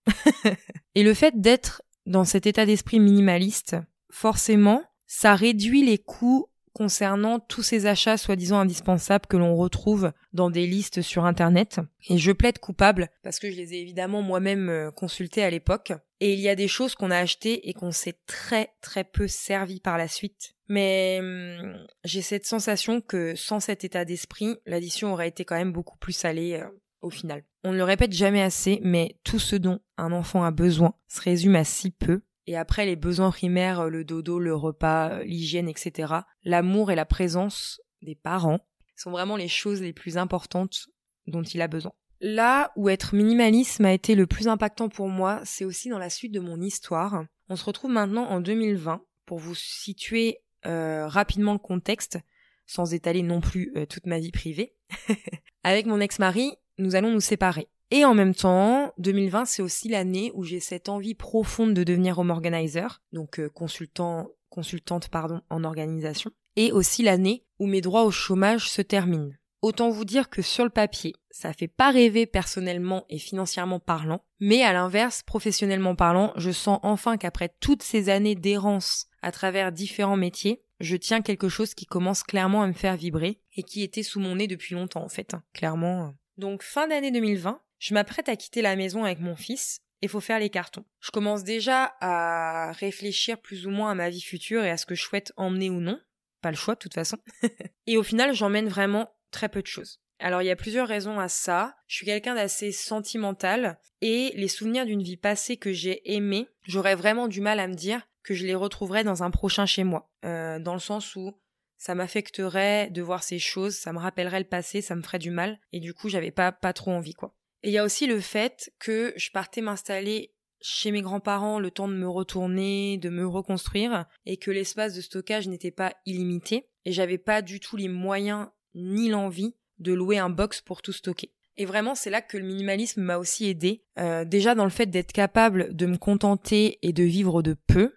et 0.95 1.03
le 1.03 1.13
fait 1.13 1.39
d'être 1.39 1.81
dans 2.05 2.25
cet 2.25 2.47
état 2.47 2.65
d'esprit 2.65 2.99
minimaliste, 2.99 3.75
forcément, 4.09 4.83
ça 5.05 5.35
réduit 5.35 5.83
les 5.83 5.97
coûts 5.97 6.47
concernant 6.75 7.39
tous 7.39 7.63
ces 7.63 7.85
achats 7.85 8.17
soi-disant 8.17 8.59
indispensables 8.59 9.27
que 9.27 9.37
l'on 9.37 9.55
retrouve 9.55 10.11
dans 10.33 10.49
des 10.49 10.67
listes 10.67 11.01
sur 11.01 11.23
Internet. 11.23 11.79
Et 12.09 12.17
je 12.17 12.33
plaide 12.33 12.59
coupable 12.59 13.09
parce 13.23 13.39
que 13.39 13.49
je 13.49 13.55
les 13.55 13.73
ai 13.73 13.77
évidemment 13.77 14.21
moi-même 14.21 14.67
euh, 14.67 14.91
consultés 14.91 15.41
à 15.41 15.49
l'époque. 15.49 15.93
Et 16.19 16.33
il 16.33 16.39
y 16.41 16.49
a 16.49 16.55
des 16.55 16.67
choses 16.67 16.93
qu'on 16.93 17.11
a 17.11 17.17
achetées 17.17 17.69
et 17.69 17.73
qu'on 17.73 17.91
s'est 17.91 18.19
très 18.27 18.73
très 18.81 19.05
peu 19.05 19.25
servi 19.27 19.79
par 19.79 19.97
la 19.97 20.09
suite. 20.09 20.53
Mais 20.67 21.19
hum, 21.21 21.87
j'ai 22.03 22.21
cette 22.21 22.45
sensation 22.45 22.99
que 22.99 23.35
sans 23.35 23.61
cet 23.61 23.85
état 23.85 24.03
d'esprit, 24.03 24.57
l'addition 24.65 25.13
aurait 25.13 25.29
été 25.29 25.45
quand 25.45 25.55
même 25.55 25.71
beaucoup 25.71 25.97
plus 25.97 26.13
salée 26.13 26.59
euh, 26.61 26.67
au 27.01 27.09
final. 27.09 27.43
On 27.63 27.71
ne 27.71 27.77
le 27.77 27.83
répète 27.85 28.11
jamais 28.11 28.41
assez, 28.41 28.81
mais 28.83 29.17
tout 29.23 29.39
ce 29.39 29.55
dont 29.55 29.79
un 29.97 30.11
enfant 30.11 30.43
a 30.43 30.51
besoin 30.51 30.93
se 31.07 31.21
résume 31.21 31.55
à 31.55 31.63
si 31.63 31.89
peu 31.91 32.21
et 32.47 32.55
après, 32.57 32.85
les 32.85 32.95
besoins 32.95 33.31
primaires, 33.31 33.81
euh, 33.81 33.89
le 33.89 34.03
dodo, 34.03 34.39
le 34.39 34.55
repas, 34.55 35.09
euh, 35.09 35.23
l'hygiène, 35.23 35.67
etc. 35.67 36.13
L'amour 36.43 36.91
et 36.91 36.95
la 36.95 37.05
présence 37.05 37.81
des 38.01 38.15
parents 38.15 38.59
sont 38.95 39.11
vraiment 39.11 39.35
les 39.35 39.47
choses 39.47 39.81
les 39.81 39.93
plus 39.93 40.17
importantes 40.17 40.87
dont 41.27 41.43
il 41.43 41.61
a 41.61 41.67
besoin. 41.67 41.93
Là 42.21 42.71
où 42.75 42.87
être 42.87 43.15
minimalisme 43.15 43.85
a 43.85 43.93
été 43.93 44.15
le 44.15 44.27
plus 44.27 44.47
impactant 44.47 44.89
pour 44.89 45.09
moi, 45.09 45.41
c'est 45.43 45.65
aussi 45.65 45.89
dans 45.89 45.99
la 45.99 46.09
suite 46.09 46.31
de 46.31 46.39
mon 46.39 46.61
histoire. 46.61 47.25
On 47.49 47.55
se 47.55 47.65
retrouve 47.65 47.91
maintenant 47.91 48.25
en 48.25 48.39
2020 48.39 49.01
pour 49.25 49.39
vous 49.39 49.55
situer 49.55 50.39
euh, 50.65 51.07
rapidement 51.07 51.53
le 51.53 51.59
contexte, 51.59 52.19
sans 52.67 52.93
étaler 52.93 53.21
non 53.21 53.41
plus 53.41 53.73
toute 53.89 54.05
ma 54.05 54.19
vie 54.19 54.31
privée. 54.31 54.75
Avec 55.63 55.85
mon 55.85 55.99
ex-mari, 55.99 56.53
nous 56.77 56.95
allons 56.95 57.11
nous 57.11 57.19
séparer. 57.19 57.67
Et 57.95 58.03
en 58.03 58.13
même 58.13 58.35
temps, 58.35 58.91
2020, 58.97 59.45
c'est 59.45 59.61
aussi 59.61 59.87
l'année 59.87 60.29
où 60.35 60.43
j'ai 60.43 60.59
cette 60.59 60.89
envie 60.89 61.15
profonde 61.15 61.73
de 61.73 61.85
devenir 61.85 62.19
home 62.19 62.29
organizer, 62.29 63.01
donc 63.13 63.39
euh, 63.39 63.47
consultant, 63.47 64.27
consultante 64.49 65.07
pardon, 65.07 65.39
en 65.49 65.63
organisation, 65.63 66.29
et 66.57 66.73
aussi 66.73 67.03
l'année 67.03 67.45
où 67.57 67.67
mes 67.67 67.79
droits 67.79 68.03
au 68.03 68.11
chômage 68.11 68.69
se 68.69 68.81
terminent. 68.81 69.31
Autant 69.61 69.91
vous 69.91 70.03
dire 70.03 70.29
que 70.29 70.41
sur 70.41 70.65
le 70.65 70.71
papier, 70.71 71.13
ça 71.31 71.53
fait 71.53 71.69
pas 71.69 71.89
rêver 71.89 72.25
personnellement 72.25 73.05
et 73.09 73.17
financièrement 73.17 73.79
parlant, 73.79 74.25
mais 74.41 74.61
à 74.61 74.73
l'inverse, 74.73 75.23
professionnellement 75.23 75.95
parlant, 75.95 76.33
je 76.35 76.51
sens 76.51 76.81
enfin 76.83 77.15
qu'après 77.15 77.55
toutes 77.61 77.81
ces 77.81 78.09
années 78.09 78.35
d'errance 78.35 79.05
à 79.21 79.31
travers 79.31 79.71
différents 79.71 80.17
métiers, 80.17 80.61
je 80.81 80.97
tiens 80.97 81.21
quelque 81.21 81.47
chose 81.47 81.73
qui 81.73 81.85
commence 81.85 82.23
clairement 82.23 82.61
à 82.61 82.67
me 82.67 82.73
faire 82.73 82.97
vibrer 82.97 83.39
et 83.55 83.63
qui 83.63 83.83
était 83.83 84.03
sous 84.03 84.19
mon 84.19 84.35
nez 84.35 84.47
depuis 84.47 84.75
longtemps 84.75 85.05
en 85.05 85.07
fait, 85.07 85.33
hein. 85.33 85.43
clairement. 85.53 86.13
Donc 86.37 86.63
fin 86.63 86.89
d'année 86.89 87.11
2020, 87.11 87.61
je 87.79 87.93
m'apprête 87.93 88.29
à 88.29 88.35
quitter 88.35 88.61
la 88.61 88.75
maison 88.75 89.03
avec 89.03 89.19
mon 89.19 89.35
fils 89.35 89.81
et 90.01 90.07
faut 90.07 90.19
faire 90.19 90.39
les 90.39 90.49
cartons. 90.49 90.85
Je 90.99 91.11
commence 91.11 91.43
déjà 91.43 91.95
à 91.99 92.71
réfléchir 92.73 93.39
plus 93.39 93.65
ou 93.67 93.69
moins 93.69 93.91
à 93.91 93.95
ma 93.95 94.09
vie 94.09 94.21
future 94.21 94.63
et 94.63 94.71
à 94.71 94.77
ce 94.77 94.85
que 94.85 94.95
je 94.95 95.03
souhaite 95.03 95.33
emmener 95.37 95.69
ou 95.69 95.79
non. 95.79 95.99
Pas 96.41 96.51
le 96.51 96.57
choix 96.57 96.75
de 96.75 96.79
toute 96.79 96.93
façon. 96.93 97.17
et 97.87 97.97
au 97.97 98.03
final, 98.03 98.33
j'emmène 98.33 98.67
vraiment 98.67 99.09
très 99.31 99.49
peu 99.49 99.61
de 99.61 99.67
choses. 99.67 99.99
Alors 100.19 100.41
il 100.41 100.45
y 100.45 100.51
a 100.51 100.55
plusieurs 100.55 100.87
raisons 100.87 101.19
à 101.19 101.27
ça. 101.27 101.75
Je 101.87 101.95
suis 101.97 102.05
quelqu'un 102.05 102.35
d'assez 102.35 102.71
sentimental 102.71 103.79
et 104.01 104.31
les 104.35 104.47
souvenirs 104.47 104.85
d'une 104.85 105.03
vie 105.03 105.17
passée 105.17 105.57
que 105.57 105.73
j'ai 105.73 106.13
aimée, 106.13 106.47
j'aurais 106.63 106.95
vraiment 106.95 107.27
du 107.27 107.41
mal 107.41 107.59
à 107.59 107.67
me 107.67 107.73
dire 107.73 108.07
que 108.23 108.33
je 108.33 108.45
les 108.45 108.55
retrouverais 108.55 109.03
dans 109.03 109.23
un 109.23 109.31
prochain 109.31 109.65
chez 109.65 109.83
moi. 109.83 110.09
Euh, 110.23 110.59
dans 110.59 110.73
le 110.73 110.79
sens 110.79 111.15
où 111.15 111.37
ça 111.77 111.95
m'affecterait 111.95 112.89
de 112.89 113.01
voir 113.01 113.23
ces 113.23 113.39
choses, 113.39 113.75
ça 113.75 113.93
me 113.93 113.99
rappellerait 113.99 114.39
le 114.39 114.45
passé, 114.45 114.81
ça 114.81 114.95
me 114.95 115.01
ferait 115.01 115.19
du 115.19 115.31
mal 115.31 115.59
et 115.73 115.79
du 115.79 115.93
coup 115.93 116.09
j'avais 116.09 116.31
pas 116.31 116.51
pas 116.51 116.73
trop 116.73 116.91
envie 116.91 117.13
quoi. 117.13 117.35
Et 117.65 117.69
il 117.69 117.71
y 117.71 117.79
a 117.79 117.83
aussi 117.83 118.05
le 118.05 118.19
fait 118.19 118.71
que 118.77 119.11
je 119.17 119.31
partais 119.31 119.61
m'installer 119.61 120.35
chez 120.61 120.91
mes 120.91 121.01
grands-parents 121.01 121.57
le 121.57 121.71
temps 121.71 121.87
de 121.87 121.95
me 121.95 122.07
retourner, 122.07 122.99
de 122.99 123.09
me 123.09 123.25
reconstruire, 123.27 124.05
et 124.27 124.37
que 124.37 124.51
l'espace 124.51 124.93
de 124.93 125.01
stockage 125.01 125.47
n'était 125.47 125.71
pas 125.71 125.95
illimité, 126.05 126.69
et 126.85 126.91
j'avais 126.91 127.17
pas 127.17 127.41
du 127.41 127.59
tout 127.59 127.75
les 127.75 127.87
moyens 127.87 128.49
ni 128.75 129.09
l'envie 129.09 129.55
de 129.79 129.93
louer 129.93 130.19
un 130.19 130.29
box 130.29 130.61
pour 130.61 130.83
tout 130.83 130.91
stocker. 130.91 131.31
Et 131.57 131.65
vraiment, 131.65 131.95
c'est 131.95 132.11
là 132.11 132.21
que 132.21 132.37
le 132.37 132.45
minimalisme 132.45 133.01
m'a 133.01 133.17
aussi 133.17 133.47
aidé. 133.47 133.83
Euh, 133.97 134.25
déjà 134.25 134.53
dans 134.53 134.65
le 134.65 134.69
fait 134.69 134.85
d'être 134.85 135.11
capable 135.11 135.75
de 135.75 135.87
me 135.87 135.97
contenter 135.97 136.77
et 136.83 136.93
de 136.93 137.03
vivre 137.03 137.41
de 137.41 137.55
peu. 137.65 137.95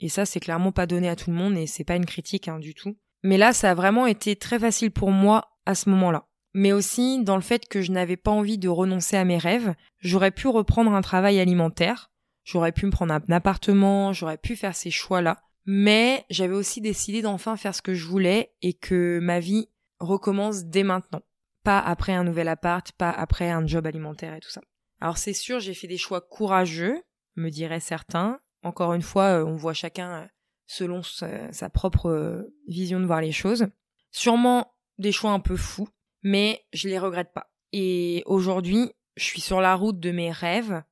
Et 0.00 0.08
ça, 0.08 0.24
c'est 0.24 0.40
clairement 0.40 0.72
pas 0.72 0.86
donné 0.86 1.10
à 1.10 1.16
tout 1.16 1.30
le 1.30 1.36
monde 1.36 1.58
et 1.58 1.66
c'est 1.66 1.84
pas 1.84 1.96
une 1.96 2.06
critique 2.06 2.48
hein, 2.48 2.58
du 2.58 2.72
tout. 2.72 2.96
Mais 3.22 3.36
là, 3.36 3.52
ça 3.52 3.72
a 3.72 3.74
vraiment 3.74 4.06
été 4.06 4.36
très 4.36 4.58
facile 4.58 4.90
pour 4.90 5.10
moi 5.10 5.58
à 5.66 5.74
ce 5.74 5.90
moment-là 5.90 6.26
mais 6.54 6.72
aussi 6.72 7.22
dans 7.22 7.36
le 7.36 7.42
fait 7.42 7.66
que 7.68 7.80
je 7.80 7.92
n'avais 7.92 8.16
pas 8.16 8.30
envie 8.30 8.58
de 8.58 8.68
renoncer 8.68 9.16
à 9.16 9.24
mes 9.24 9.38
rêves. 9.38 9.74
J'aurais 9.98 10.30
pu 10.30 10.48
reprendre 10.48 10.92
un 10.92 11.00
travail 11.00 11.40
alimentaire, 11.40 12.10
j'aurais 12.44 12.72
pu 12.72 12.86
me 12.86 12.90
prendre 12.90 13.14
un 13.14 13.32
appartement, 13.32 14.12
j'aurais 14.12 14.38
pu 14.38 14.56
faire 14.56 14.74
ces 14.74 14.90
choix-là, 14.90 15.42
mais 15.64 16.24
j'avais 16.30 16.54
aussi 16.54 16.80
décidé 16.80 17.22
d'enfin 17.22 17.56
faire 17.56 17.74
ce 17.74 17.82
que 17.82 17.94
je 17.94 18.06
voulais 18.06 18.52
et 18.62 18.74
que 18.74 19.18
ma 19.20 19.40
vie 19.40 19.68
recommence 20.00 20.64
dès 20.64 20.82
maintenant. 20.82 21.22
Pas 21.62 21.78
après 21.78 22.12
un 22.12 22.24
nouvel 22.24 22.48
appart, 22.48 22.90
pas 22.92 23.10
après 23.10 23.50
un 23.50 23.66
job 23.66 23.86
alimentaire 23.86 24.34
et 24.34 24.40
tout 24.40 24.50
ça. 24.50 24.60
Alors 25.00 25.18
c'est 25.18 25.32
sûr, 25.32 25.60
j'ai 25.60 25.74
fait 25.74 25.86
des 25.86 25.96
choix 25.96 26.20
courageux, 26.20 27.02
me 27.36 27.50
diraient 27.50 27.80
certains. 27.80 28.40
Encore 28.62 28.94
une 28.94 29.02
fois, 29.02 29.40
euh, 29.40 29.44
on 29.44 29.56
voit 29.56 29.72
chacun 29.72 30.12
euh, 30.12 30.26
selon 30.66 31.02
sa, 31.02 31.70
propre 31.70 32.08
euh, 32.08 32.54
vision 32.68 33.00
de 33.00 33.06
voir 33.06 33.20
les 33.20 33.32
choses. 33.32 33.66
Sûrement 34.10 34.74
des 34.98 35.12
choix 35.12 35.32
un 35.32 35.40
peu 35.40 35.56
fous, 35.56 35.88
mais 36.22 36.64
je 36.72 36.88
les 36.88 36.98
regrette 36.98 37.32
pas. 37.32 37.50
Et 37.72 38.22
aujourd'hui, 38.26 38.90
je 39.16 39.24
suis 39.24 39.40
sur 39.40 39.60
la 39.60 39.74
route 39.74 40.00
de 40.00 40.10
mes 40.10 40.30
rêves, 40.30 40.82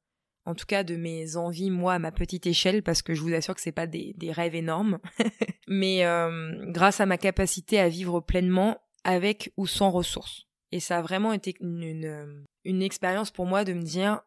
en 0.44 0.54
tout 0.54 0.66
cas 0.66 0.82
de 0.82 0.96
mes 0.96 1.37
envies, 1.37 1.70
moi, 1.70 1.94
à 1.94 1.99
ma 1.99 2.12
petite 2.12 2.46
échelle, 2.46 2.82
parce 2.82 3.02
que 3.02 3.14
je 3.14 3.20
vous 3.22 3.32
assure 3.34 3.54
que 3.54 3.60
c'est 3.60 3.72
pas 3.72 3.87
des, 3.87 4.14
rêves 4.32 4.54
énormes, 4.54 4.99
mais 5.68 6.04
euh, 6.04 6.64
grâce 6.70 7.00
à 7.00 7.06
ma 7.06 7.18
capacité 7.18 7.78
à 7.78 7.88
vivre 7.88 8.20
pleinement 8.20 8.78
avec 9.04 9.52
ou 9.56 9.66
sans 9.66 9.90
ressources. 9.90 10.46
Et 10.72 10.80
ça 10.80 10.99
a 10.99 11.02
vraiment 11.02 11.32
été 11.32 11.54
une, 11.60 12.44
une 12.64 12.82
expérience 12.82 13.30
pour 13.30 13.46
moi 13.46 13.64
de 13.64 13.72
me 13.72 13.82
dire, 13.82 14.22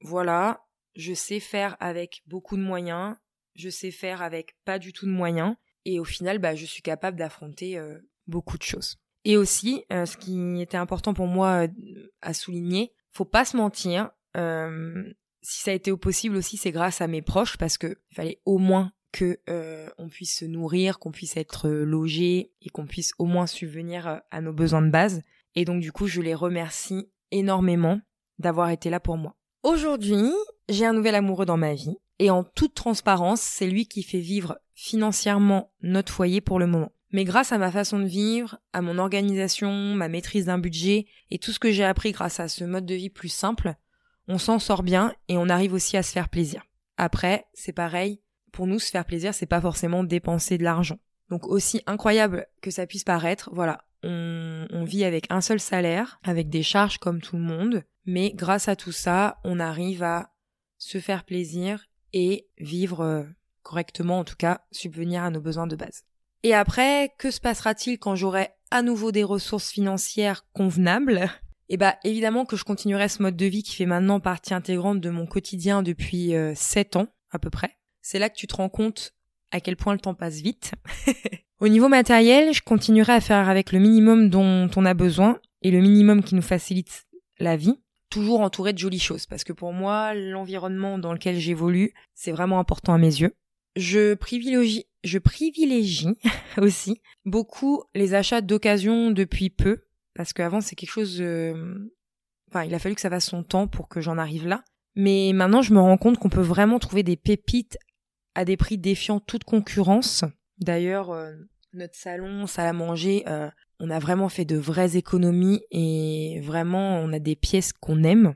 voilà, 0.00 0.66
je 0.96 1.14
sais 1.14 1.40
faire 1.40 1.76
avec 1.80 2.22
beaucoup 2.26 2.56
de 2.56 2.62
moyens, 2.62 3.16
je 3.54 3.68
sais 3.68 3.90
faire 3.90 4.22
avec 4.22 4.56
pas 4.64 4.78
du 4.78 4.92
tout 4.92 5.06
de 5.06 5.10
moyens, 5.10 5.56
et 5.84 6.00
au 6.00 6.04
final, 6.04 6.38
bah, 6.38 6.54
je 6.54 6.64
suis 6.64 6.82
capable 6.82 7.18
d'affronter 7.18 7.78
euh, 7.78 7.98
beaucoup 8.26 8.58
de 8.58 8.62
choses. 8.62 8.96
Et 9.24 9.36
aussi, 9.36 9.84
euh, 9.92 10.06
ce 10.06 10.16
qui 10.16 10.60
était 10.60 10.76
important 10.76 11.14
pour 11.14 11.26
moi 11.26 11.66
euh, 11.66 12.12
à 12.20 12.34
souligner, 12.34 12.92
faut 13.10 13.24
pas 13.24 13.44
se 13.44 13.56
mentir. 13.56 14.10
Euh, 14.36 15.04
si 15.40 15.62
ça 15.62 15.70
a 15.70 15.74
été 15.74 15.94
possible 15.96 16.36
aussi, 16.36 16.56
c'est 16.56 16.72
grâce 16.72 17.00
à 17.00 17.06
mes 17.06 17.22
proches 17.22 17.56
parce 17.56 17.78
que 17.78 17.98
il 18.10 18.14
fallait 18.14 18.40
au 18.44 18.58
moins 18.58 18.92
que 19.12 19.38
on 19.96 20.08
puisse 20.08 20.38
se 20.38 20.44
nourrir, 20.44 20.98
qu'on 20.98 21.12
puisse 21.12 21.36
être 21.36 21.68
logé 21.68 22.50
et 22.60 22.68
qu'on 22.70 22.86
puisse 22.86 23.12
au 23.18 23.26
moins 23.26 23.46
subvenir 23.46 24.22
à 24.30 24.40
nos 24.40 24.52
besoins 24.52 24.82
de 24.82 24.90
base. 24.90 25.22
Et 25.54 25.64
donc 25.64 25.80
du 25.80 25.92
coup, 25.92 26.08
je 26.08 26.20
les 26.20 26.34
remercie 26.34 27.08
énormément 27.30 28.00
d'avoir 28.40 28.70
été 28.70 28.90
là 28.90 28.98
pour 28.98 29.16
moi. 29.16 29.36
Aujourd'hui, 29.62 30.32
j'ai 30.68 30.84
un 30.84 30.92
nouvel 30.92 31.14
amoureux 31.14 31.46
dans 31.46 31.56
ma 31.56 31.74
vie 31.74 31.96
et 32.18 32.30
en 32.30 32.42
toute 32.42 32.74
transparence, 32.74 33.40
c'est 33.40 33.68
lui 33.68 33.86
qui 33.86 34.02
fait 34.02 34.18
vivre 34.18 34.58
financièrement 34.74 35.72
notre 35.82 36.12
foyer 36.12 36.40
pour 36.40 36.58
le 36.58 36.66
moment. 36.66 36.90
Mais 37.14 37.22
grâce 37.22 37.52
à 37.52 37.58
ma 37.58 37.70
façon 37.70 38.00
de 38.00 38.06
vivre, 38.06 38.58
à 38.72 38.82
mon 38.82 38.98
organisation, 38.98 39.70
ma 39.94 40.08
maîtrise 40.08 40.46
d'un 40.46 40.58
budget 40.58 41.06
et 41.30 41.38
tout 41.38 41.52
ce 41.52 41.60
que 41.60 41.70
j'ai 41.70 41.84
appris 41.84 42.10
grâce 42.10 42.40
à 42.40 42.48
ce 42.48 42.64
mode 42.64 42.86
de 42.86 42.94
vie 42.96 43.08
plus 43.08 43.28
simple, 43.28 43.76
on 44.26 44.36
s'en 44.36 44.58
sort 44.58 44.82
bien 44.82 45.14
et 45.28 45.36
on 45.36 45.48
arrive 45.48 45.74
aussi 45.74 45.96
à 45.96 46.02
se 46.02 46.10
faire 46.10 46.28
plaisir. 46.28 46.64
Après, 46.96 47.46
c'est 47.54 47.72
pareil, 47.72 48.20
pour 48.50 48.66
nous 48.66 48.80
se 48.80 48.90
faire 48.90 49.04
plaisir, 49.04 49.32
c'est 49.32 49.46
pas 49.46 49.60
forcément 49.60 50.02
dépenser 50.02 50.58
de 50.58 50.64
l'argent. 50.64 50.98
Donc 51.30 51.46
aussi 51.46 51.82
incroyable 51.86 52.48
que 52.62 52.72
ça 52.72 52.84
puisse 52.84 53.04
paraître, 53.04 53.48
voilà, 53.52 53.84
on, 54.02 54.66
on, 54.70 54.82
vit 54.82 55.04
avec 55.04 55.28
un 55.30 55.40
seul 55.40 55.60
salaire, 55.60 56.18
avec 56.24 56.48
des 56.48 56.64
charges 56.64 56.98
comme 56.98 57.20
tout 57.20 57.36
le 57.36 57.42
monde, 57.42 57.84
mais 58.06 58.32
grâce 58.32 58.66
à 58.66 58.74
tout 58.74 58.90
ça, 58.90 59.38
on 59.44 59.60
arrive 59.60 60.02
à 60.02 60.32
se 60.78 60.98
faire 60.98 61.22
plaisir 61.22 61.86
et 62.12 62.48
vivre 62.58 63.02
euh, 63.02 63.22
correctement, 63.62 64.18
en 64.18 64.24
tout 64.24 64.34
cas, 64.36 64.62
subvenir 64.72 65.22
à 65.22 65.30
nos 65.30 65.40
besoins 65.40 65.68
de 65.68 65.76
base. 65.76 66.02
Et 66.44 66.52
après, 66.52 67.10
que 67.18 67.30
se 67.30 67.40
passera-t-il 67.40 67.98
quand 67.98 68.16
j'aurai 68.16 68.50
à 68.70 68.82
nouveau 68.82 69.12
des 69.12 69.24
ressources 69.24 69.70
financières 69.70 70.44
convenables? 70.52 71.30
Eh 71.70 71.78
bah 71.78 71.96
évidemment 72.04 72.44
que 72.44 72.54
je 72.54 72.64
continuerai 72.64 73.08
ce 73.08 73.22
mode 73.22 73.34
de 73.34 73.46
vie 73.46 73.62
qui 73.62 73.74
fait 73.74 73.86
maintenant 73.86 74.20
partie 74.20 74.52
intégrante 74.52 75.00
de 75.00 75.08
mon 75.08 75.24
quotidien 75.24 75.82
depuis 75.82 76.34
euh, 76.34 76.52
7 76.54 76.96
ans 76.96 77.06
à 77.30 77.38
peu 77.38 77.48
près. 77.48 77.78
C'est 78.02 78.18
là 78.18 78.28
que 78.28 78.36
tu 78.36 78.46
te 78.46 78.56
rends 78.56 78.68
compte 78.68 79.14
à 79.52 79.60
quel 79.60 79.76
point 79.76 79.94
le 79.94 79.98
temps 79.98 80.12
passe 80.12 80.42
vite. 80.42 80.72
Au 81.60 81.68
niveau 81.68 81.88
matériel, 81.88 82.52
je 82.52 82.60
continuerai 82.60 83.14
à 83.14 83.20
faire 83.22 83.48
avec 83.48 83.72
le 83.72 83.78
minimum 83.78 84.28
dont 84.28 84.68
on 84.76 84.84
a 84.84 84.92
besoin 84.92 85.40
et 85.62 85.70
le 85.70 85.80
minimum 85.80 86.22
qui 86.22 86.34
nous 86.34 86.42
facilite 86.42 87.06
la 87.38 87.56
vie, 87.56 87.80
toujours 88.10 88.42
entouré 88.42 88.74
de 88.74 88.78
jolies 88.78 89.00
choses 89.00 89.24
parce 89.24 89.44
que 89.44 89.54
pour 89.54 89.72
moi, 89.72 90.12
l'environnement 90.12 90.98
dans 90.98 91.14
lequel 91.14 91.38
j'évolue, 91.38 91.94
c'est 92.12 92.32
vraiment 92.32 92.58
important 92.58 92.92
à 92.92 92.98
mes 92.98 93.06
yeux. 93.06 93.34
Je 93.76 94.12
privilégie 94.12 94.84
je 95.04 95.18
privilégie 95.18 96.16
aussi 96.58 97.00
beaucoup 97.24 97.84
les 97.94 98.14
achats 98.14 98.40
d'occasion 98.40 99.10
depuis 99.10 99.50
peu, 99.50 99.84
parce 100.14 100.32
qu'avant 100.32 100.60
c'est 100.60 100.74
quelque 100.74 100.90
chose... 100.90 101.20
Euh, 101.20 101.92
enfin, 102.50 102.64
il 102.64 102.74
a 102.74 102.78
fallu 102.78 102.94
que 102.94 103.00
ça 103.00 103.10
fasse 103.10 103.26
son 103.26 103.42
temps 103.42 103.68
pour 103.68 103.88
que 103.88 104.00
j'en 104.00 104.18
arrive 104.18 104.46
là. 104.46 104.64
Mais 104.96 105.32
maintenant, 105.34 105.62
je 105.62 105.74
me 105.74 105.80
rends 105.80 105.96
compte 105.96 106.18
qu'on 106.18 106.28
peut 106.28 106.40
vraiment 106.40 106.78
trouver 106.78 107.02
des 107.02 107.16
pépites 107.16 107.78
à 108.34 108.44
des 108.44 108.56
prix 108.56 108.78
défiant 108.78 109.20
toute 109.20 109.44
concurrence. 109.44 110.24
D'ailleurs, 110.58 111.10
euh, 111.10 111.32
notre 111.72 111.96
salon, 111.96 112.46
salle 112.46 112.68
à 112.68 112.72
manger, 112.72 113.24
euh, 113.26 113.50
on 113.80 113.90
a 113.90 113.98
vraiment 113.98 114.28
fait 114.28 114.44
de 114.44 114.56
vraies 114.56 114.96
économies 114.96 115.62
et 115.70 116.40
vraiment, 116.42 116.98
on 117.00 117.12
a 117.12 117.18
des 117.18 117.36
pièces 117.36 117.72
qu'on 117.72 118.04
aime. 118.04 118.34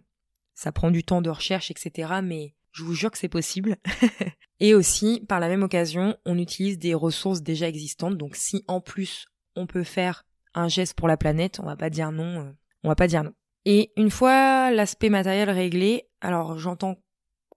Ça 0.55 0.73
prend 0.73 0.91
du 0.91 1.05
temps 1.05 1.23
de 1.23 1.31
recherche, 1.31 1.71
etc. 1.71 2.15
Mais 2.23 2.55
je 2.79 2.85
vous 2.85 2.95
jure 2.95 3.11
que 3.11 3.19
c'est 3.19 3.29
possible. 3.29 3.77
Et 4.61 4.75
aussi, 4.75 5.25
par 5.29 5.41
la 5.41 5.49
même 5.49 5.65
occasion, 5.65 6.17
on 6.25 6.39
utilise 6.39 6.79
des 6.79 6.95
ressources 6.95 7.43
déjà 7.43 7.67
existantes. 7.69 8.17
Donc 8.17 8.37
si 8.37 8.65
en 8.69 8.81
plus 8.81 9.27
on 9.57 9.67
peut 9.67 9.83
faire 9.83 10.25
un 10.55 10.69
geste 10.69 10.95
pour 10.95 11.09
la 11.09 11.17
planète, 11.17 11.59
on 11.61 11.67
va 11.67 11.77
pas 11.77 11.91
dire 11.91 12.13
non. 12.13 12.41
Euh, 12.41 12.53
on 12.85 12.89
va 12.89 12.95
pas 12.95 13.09
dire 13.09 13.25
non. 13.25 13.33
Et 13.65 13.93
une 13.97 14.11
fois 14.11 14.71
l'aspect 14.71 15.11
matériel 15.11 15.51
réglé, 15.51 16.09
alors 16.21 16.57
j'entends 16.59 17.03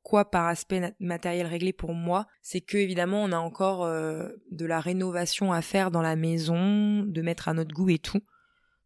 quoi 0.02 0.32
par 0.32 0.48
aspect 0.48 0.96
matériel 1.00 1.46
réglé 1.46 1.72
pour 1.72 1.94
moi, 1.94 2.26
c'est 2.42 2.62
que 2.62 2.78
évidemment 2.78 3.24
on 3.24 3.32
a 3.32 3.38
encore 3.38 3.84
euh, 3.84 4.30
de 4.50 4.66
la 4.66 4.80
rénovation 4.80 5.54
à 5.54 5.62
faire 5.62 5.92
dans 5.92 6.02
la 6.02 6.16
maison, 6.16 7.04
de 7.04 7.22
mettre 7.22 7.48
à 7.48 7.54
notre 7.54 7.76
goût 7.76 7.90
et 7.90 8.00
tout. 8.00 8.22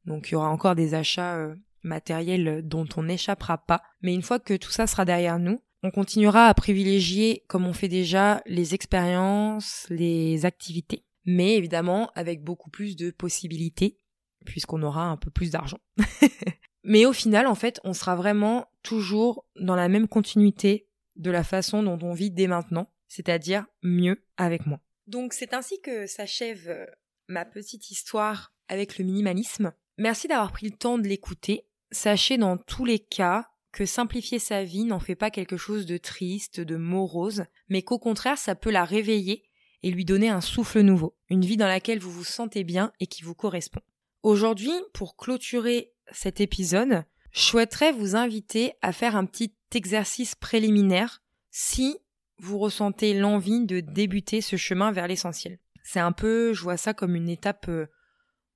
Donc 0.03 0.29
il 0.29 0.33
y 0.33 0.35
aura 0.35 0.49
encore 0.49 0.75
des 0.75 0.95
achats 0.95 1.37
euh, 1.37 1.55
matériels 1.83 2.61
dont 2.67 2.87
on 2.97 3.03
n'échappera 3.03 3.57
pas. 3.57 3.81
Mais 4.01 4.13
une 4.13 4.21
fois 4.21 4.39
que 4.39 4.55
tout 4.55 4.71
ça 4.71 4.85
sera 4.85 5.05
derrière 5.05 5.39
nous, 5.39 5.61
on 5.85 5.91
continuera 5.91 6.47
à 6.47 6.53
privilégier, 6.55 7.43
comme 7.47 7.67
on 7.67 7.73
fait 7.73 7.87
déjà, 7.87 8.41
les 8.47 8.73
expériences, 8.73 9.85
les 9.91 10.43
activités, 10.45 11.05
mais 11.25 11.55
évidemment 11.55 12.11
avec 12.15 12.43
beaucoup 12.43 12.71
plus 12.71 12.95
de 12.95 13.11
possibilités, 13.11 13.99
puisqu'on 14.45 14.81
aura 14.81 15.03
un 15.03 15.15
peu 15.15 15.29
plus 15.29 15.51
d'argent. 15.51 15.77
mais 16.83 17.05
au 17.05 17.13
final, 17.13 17.45
en 17.45 17.53
fait, 17.53 17.79
on 17.83 17.93
sera 17.93 18.15
vraiment 18.15 18.65
toujours 18.81 19.45
dans 19.59 19.75
la 19.75 19.87
même 19.87 20.07
continuité 20.07 20.89
de 21.17 21.29
la 21.29 21.43
façon 21.43 21.83
dont 21.83 21.99
on 22.01 22.13
vit 22.13 22.31
dès 22.31 22.47
maintenant, 22.47 22.91
c'est-à-dire 23.07 23.67
mieux 23.83 24.25
avec 24.37 24.65
moi. 24.65 24.81
Donc 25.05 25.33
c'est 25.33 25.53
ainsi 25.53 25.79
que 25.81 26.07
s'achève 26.07 26.67
euh, 26.67 26.85
ma 27.27 27.45
petite 27.45 27.91
histoire 27.91 28.55
avec 28.69 28.97
le 28.97 29.05
minimalisme. 29.05 29.71
Merci 29.99 30.27
d'avoir 30.27 30.51
pris 30.51 30.65
le 30.65 30.75
temps 30.75 30.97
de 30.97 31.07
l'écouter. 31.07 31.67
Sachez 31.91 32.39
dans 32.39 32.57
tous 32.57 32.85
les 32.85 32.97
cas 32.99 33.45
que 33.75 33.85
simplifier 33.85 34.39
sa 34.39 34.63
vie 34.63 34.85
n'en 34.85 35.01
fait 35.01 35.15
pas 35.15 35.29
quelque 35.29 35.57
chose 35.57 35.85
de 35.85 35.97
triste, 35.97 36.61
de 36.61 36.77
morose, 36.77 37.43
mais 37.67 37.81
qu'au 37.81 37.99
contraire 37.99 38.37
ça 38.37 38.55
peut 38.55 38.71
la 38.71 38.85
réveiller 38.85 39.43
et 39.83 39.91
lui 39.91 40.05
donner 40.05 40.29
un 40.29 40.39
souffle 40.39 40.79
nouveau, 40.79 41.17
une 41.29 41.43
vie 41.43 41.57
dans 41.57 41.67
laquelle 41.67 41.99
vous 41.99 42.09
vous 42.09 42.23
sentez 42.23 42.63
bien 42.63 42.93
et 43.01 43.07
qui 43.07 43.21
vous 43.21 43.35
correspond. 43.35 43.81
Aujourd'hui, 44.23 44.71
pour 44.93 45.17
clôturer 45.17 45.91
cet 46.13 46.39
épisode, 46.39 47.03
je 47.31 47.41
souhaiterais 47.41 47.91
vous 47.91 48.15
inviter 48.15 48.71
à 48.81 48.93
faire 48.93 49.17
un 49.17 49.25
petit 49.25 49.53
exercice 49.73 50.35
préliminaire 50.35 51.21
si 51.51 51.97
vous 52.37 52.57
ressentez 52.57 53.13
l'envie 53.13 53.65
de 53.65 53.81
débuter 53.81 54.39
ce 54.39 54.55
chemin 54.55 54.93
vers 54.93 55.07
l'essentiel. 55.07 55.59
C'est 55.83 55.99
un 55.99 56.13
peu, 56.13 56.53
je 56.53 56.61
vois 56.61 56.77
ça 56.77 56.93
comme 56.93 57.13
une 57.13 57.29
étape 57.29 57.67
euh, 57.67 57.87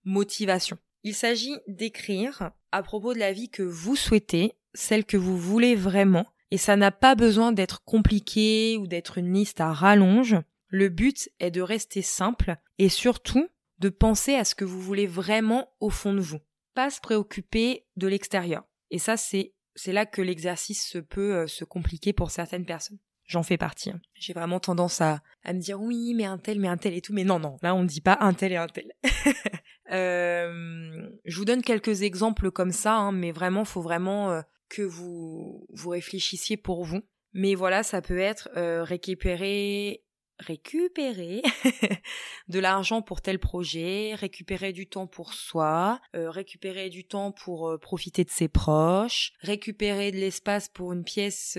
motivation. 0.06 0.78
Il 1.04 1.14
s'agit 1.14 1.58
d'écrire 1.68 2.52
à 2.72 2.84
propos 2.84 3.14
de 3.14 3.20
la 3.20 3.34
vie 3.34 3.50
que 3.50 3.64
vous 3.64 3.98
souhaitez, 3.98 4.56
celle 4.74 5.06
que 5.06 5.18
vous 5.18 5.38
voulez 5.38 5.76
vraiment, 5.76 6.26
et 6.52 6.58
ça 6.58 6.76
n'a 6.76 6.92
pas 6.92 7.16
besoin 7.16 7.52
d'être 7.52 7.84
compliqué 7.84 8.78
ou 8.80 8.88
d'être 8.88 9.18
une 9.18 9.34
liste 9.34 9.62
à 9.62 9.72
rallonge. 9.72 10.36
Le 10.68 10.90
but 10.90 11.30
est 11.40 11.52
de 11.52 11.62
rester 11.62 12.02
simple 12.02 12.56
et 12.78 12.90
surtout 12.90 13.48
de 13.80 13.90
penser 13.90 14.36
à 14.36 14.46
ce 14.46 14.56
que 14.56 14.66
vous 14.66 14.82
voulez 14.82 15.08
vraiment 15.08 15.70
au 15.80 15.90
fond 15.90 16.14
de 16.14 16.20
vous. 16.20 16.40
Pas 16.74 16.90
se 16.90 17.02
préoccuper 17.02 17.86
de 17.96 18.08
l'extérieur. 18.08 18.64
Et 18.92 19.00
ça, 19.00 19.18
c'est, 19.18 19.54
c'est 19.76 19.94
là 19.94 20.06
que 20.06 20.22
l'exercice 20.22 20.98
peut 21.10 21.36
euh, 21.36 21.48
se 21.48 21.64
compliquer 21.64 22.14
pour 22.14 22.32
certaines 22.32 22.66
personnes. 22.66 23.00
J'en 23.26 23.44
fais 23.44 23.58
partie. 23.58 23.92
Hein. 23.92 24.02
J'ai 24.16 24.34
vraiment 24.34 24.60
tendance 24.60 25.02
à, 25.02 25.22
à 25.44 25.54
me 25.54 25.60
dire 25.60 25.80
oui, 25.80 26.14
mais 26.16 26.26
un 26.26 26.40
tel, 26.40 26.60
mais 26.60 26.68
un 26.68 26.78
tel 26.78 26.96
et 26.96 27.02
tout. 27.02 27.14
Mais 27.14 27.24
non, 27.24 27.38
non, 27.38 27.58
là 27.62 27.76
on 27.76 27.84
ne 27.84 27.88
dit 27.88 28.02
pas 28.02 28.18
un 28.22 28.34
tel 28.34 28.52
et 28.52 28.58
un 28.58 28.68
tel. 28.68 28.92
euh, 29.92 31.10
je 31.26 31.38
vous 31.38 31.46
donne 31.46 31.62
quelques 31.62 32.02
exemples 32.02 32.50
comme 32.50 32.72
ça, 32.72 32.96
hein, 32.96 33.12
mais 33.12 33.32
vraiment, 33.32 33.66
faut 33.66 33.84
vraiment 33.84 34.32
euh, 34.32 34.42
que 34.70 34.82
vous 34.82 35.66
vous 35.70 35.90
réfléchissiez 35.90 36.58
pour 36.58 36.84
vous. 36.84 37.02
Mais 37.34 37.56
voilà, 37.56 37.84
ça 37.84 38.02
peut 38.02 38.20
être 38.20 38.50
euh, 38.58 38.84
récupérer 38.84 40.04
récupérer 40.40 41.42
de 42.48 42.60
l'argent 42.60 43.02
pour 43.02 43.22
tel 43.22 43.40
projet, 43.40 44.16
récupérer 44.16 44.72
du 44.72 44.88
temps 44.88 45.06
pour 45.06 45.34
soi, 45.34 46.00
euh, 46.16 46.30
récupérer 46.30 46.90
du 46.90 47.06
temps 47.06 47.34
pour 47.34 47.78
profiter 47.82 48.24
de 48.24 48.30
ses 48.30 48.48
proches, 48.48 49.34
récupérer 49.42 50.14
de 50.14 50.18
l'espace 50.18 50.70
pour 50.70 50.94
une 50.94 51.04
pièce 51.04 51.58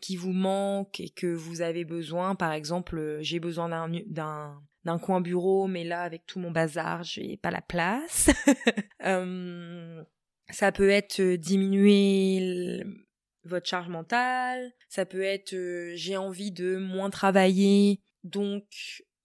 qui 0.00 0.16
vous 0.16 0.32
manque 0.32 1.00
et 1.00 1.08
que 1.10 1.26
vous 1.26 1.60
avez 1.62 1.84
besoin. 1.84 2.34
Par 2.34 2.52
exemple, 2.52 2.98
euh, 2.98 3.18
j'ai 3.22 3.40
besoin 3.40 3.68
d'un 4.06 4.60
d'un 4.84 4.98
coin 4.98 5.22
bureau, 5.22 5.66
mais 5.66 5.82
là 5.82 6.02
avec 6.02 6.26
tout 6.26 6.38
mon 6.38 6.50
bazar, 6.50 7.02
j'ai 7.04 7.38
pas 7.38 7.50
la 7.50 7.62
place. 7.62 8.30
Euh, 10.50 10.52
ça 10.52 10.72
peut 10.72 10.90
être 10.90 11.20
euh, 11.20 11.36
diminuer 11.36 12.82
votre 13.44 13.68
charge 13.68 13.88
mentale. 13.88 14.72
Ça 14.88 15.06
peut 15.06 15.22
être 15.22 15.54
j'ai 15.94 16.16
envie 16.16 16.50
de 16.50 16.76
moins 16.76 17.10
travailler, 17.10 18.00
donc 18.22 18.64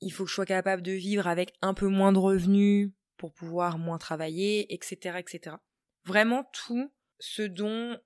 il 0.01 0.11
faut 0.11 0.23
que 0.23 0.29
je 0.29 0.35
sois 0.35 0.45
capable 0.45 0.81
de 0.81 0.91
vivre 0.91 1.27
avec 1.27 1.53
un 1.61 1.73
peu 1.73 1.87
moins 1.87 2.11
de 2.11 2.19
revenus 2.19 2.91
pour 3.17 3.33
pouvoir 3.33 3.77
moins 3.77 3.97
travailler, 3.97 4.73
etc., 4.73 5.19
etc. 5.19 5.55
Vraiment 6.05 6.49
tout 6.53 6.91
ce 7.19 7.43
dont 7.43 7.97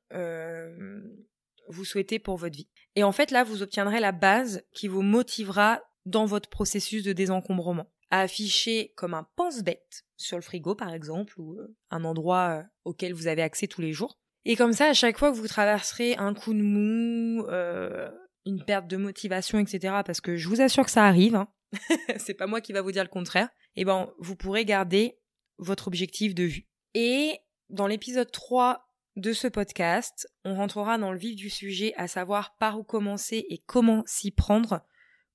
vous 1.68 1.86
souhaitez 1.86 2.20
pour 2.20 2.38
votre 2.38 2.56
vie. 2.56 2.70
Et 2.96 3.04
en 3.04 3.12
fait, 3.12 3.32
là, 3.32 3.44
vous 3.44 3.62
obtiendrez 3.64 4.00
la 4.00 4.12
base 4.12 4.64
qui 4.74 4.88
vous 4.88 5.02
motivera 5.02 5.82
dans 6.06 6.26
votre 6.26 6.50
processus 6.50 7.04
de 7.04 7.14
désencombrement. 7.14 7.92
À 8.10 8.22
afficher 8.22 8.94
comme 8.96 9.14
un 9.14 9.28
pense-bête 9.36 10.06
sur 10.24 10.38
le 10.38 10.44
frigo, 10.44 10.76
par 10.76 10.94
exemple, 10.94 11.40
ou 11.40 11.54
euh, 11.54 11.76
un 11.92 12.04
endroit 12.04 12.60
euh, 12.60 12.64
auquel 12.86 13.14
vous 13.14 13.28
avez 13.28 13.42
accès 13.42 13.68
tous 13.68 13.82
les 13.82 13.94
jours. 13.94 14.18
Et 14.46 14.56
comme 14.56 14.74
ça, 14.74 14.88
à 14.88 14.94
chaque 14.94 15.18
fois 15.18 15.32
que 15.32 15.38
vous 15.38 15.48
traverserez 15.48 16.16
un 16.18 16.34
coup 16.34 16.54
de 16.54 16.62
mou, 16.62 17.46
euh, 17.48 18.10
une 18.46 18.64
perte 18.64 18.88
de 18.88 18.98
motivation, 18.98 19.60
etc., 19.60 20.02
parce 20.06 20.22
que 20.22 20.36
je 20.36 20.50
vous 20.50 20.62
assure 20.62 20.86
que 20.86 20.92
ça 20.92 21.06
arrive, 21.06 21.36
hein, 21.36 21.48
c'est 22.18 22.34
pas 22.34 22.48
moi 22.48 22.62
qui 22.62 22.74
va 22.74 22.82
vous 22.82 22.92
dire 22.92 23.04
le 23.04 23.10
contraire, 23.10 23.50
et 23.76 23.82
eh 23.82 23.86
ben, 23.86 24.12
vous 24.20 24.36
pourrez 24.36 24.66
garder 24.66 25.18
votre 25.58 25.88
objectif 25.88 26.36
de 26.36 26.44
vue. 26.44 26.68
Et 26.94 27.40
dans 27.70 27.88
l'épisode 27.88 28.32
3 28.32 28.86
de 29.16 29.34
ce 29.34 29.48
podcast, 29.48 30.28
on 30.44 30.56
rentrera 30.56 30.98
dans 30.98 31.12
le 31.12 31.18
vif 31.18 31.36
du 31.36 31.50
sujet, 31.50 31.94
à 31.96 32.08
savoir 32.08 32.56
par 32.58 32.80
où 32.80 32.84
commencer 32.84 33.46
et 33.50 33.60
comment 33.66 34.04
s'y 34.06 34.32
prendre 34.32 34.82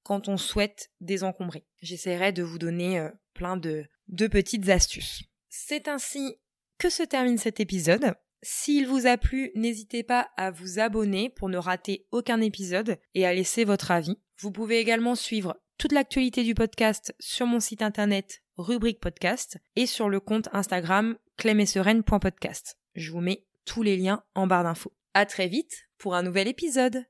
quand 0.02 0.28
on 0.28 0.36
souhaite 0.36 0.90
désencombrer. 1.00 1.66
J'essaierai 1.82 2.32
de 2.32 2.42
vous 2.42 2.58
donner 2.58 3.08
plein 3.38 3.56
de, 3.56 3.86
petites 4.26 4.68
astuces. 4.68 5.22
C'est 5.48 5.86
ainsi 5.88 6.36
que 6.76 6.90
se 6.90 7.04
termine 7.04 7.38
cet 7.38 7.60
épisode. 7.60 8.14
S'il 8.42 8.86
vous 8.86 9.06
a 9.06 9.16
plu, 9.16 9.52
n'hésitez 9.54 10.02
pas 10.02 10.28
à 10.36 10.50
vous 10.50 10.80
abonner 10.80 11.30
pour 11.30 11.48
ne 11.48 11.56
rater 11.56 12.06
aucun 12.10 12.40
épisode 12.40 12.98
et 13.14 13.24
à 13.24 13.32
laisser 13.32 13.64
votre 13.64 13.92
avis. 13.92 14.18
Vous 14.40 14.52
pouvez 14.52 14.78
également 14.78 15.14
suivre 15.14 15.56
toute 15.78 15.92
l'actualité 15.92 16.42
du 16.42 16.54
podcast 16.54 17.14
sur 17.20 17.46
mon 17.46 17.60
site 17.60 17.82
internet 17.82 18.42
rubrique 18.56 19.00
podcast 19.00 19.58
et 19.76 19.86
sur 19.86 20.08
le 20.08 20.18
compte 20.18 20.48
Instagram 20.52 21.16
clemessereine.podcast. 21.36 22.76
Je 22.94 23.12
vous 23.12 23.20
mets 23.20 23.46
tous 23.64 23.84
les 23.84 23.96
liens 23.96 24.24
en 24.34 24.48
barre 24.48 24.64
d'infos. 24.64 24.92
À 25.14 25.26
très 25.26 25.46
vite 25.46 25.88
pour 25.96 26.16
un 26.16 26.24
nouvel 26.24 26.48
épisode. 26.48 27.04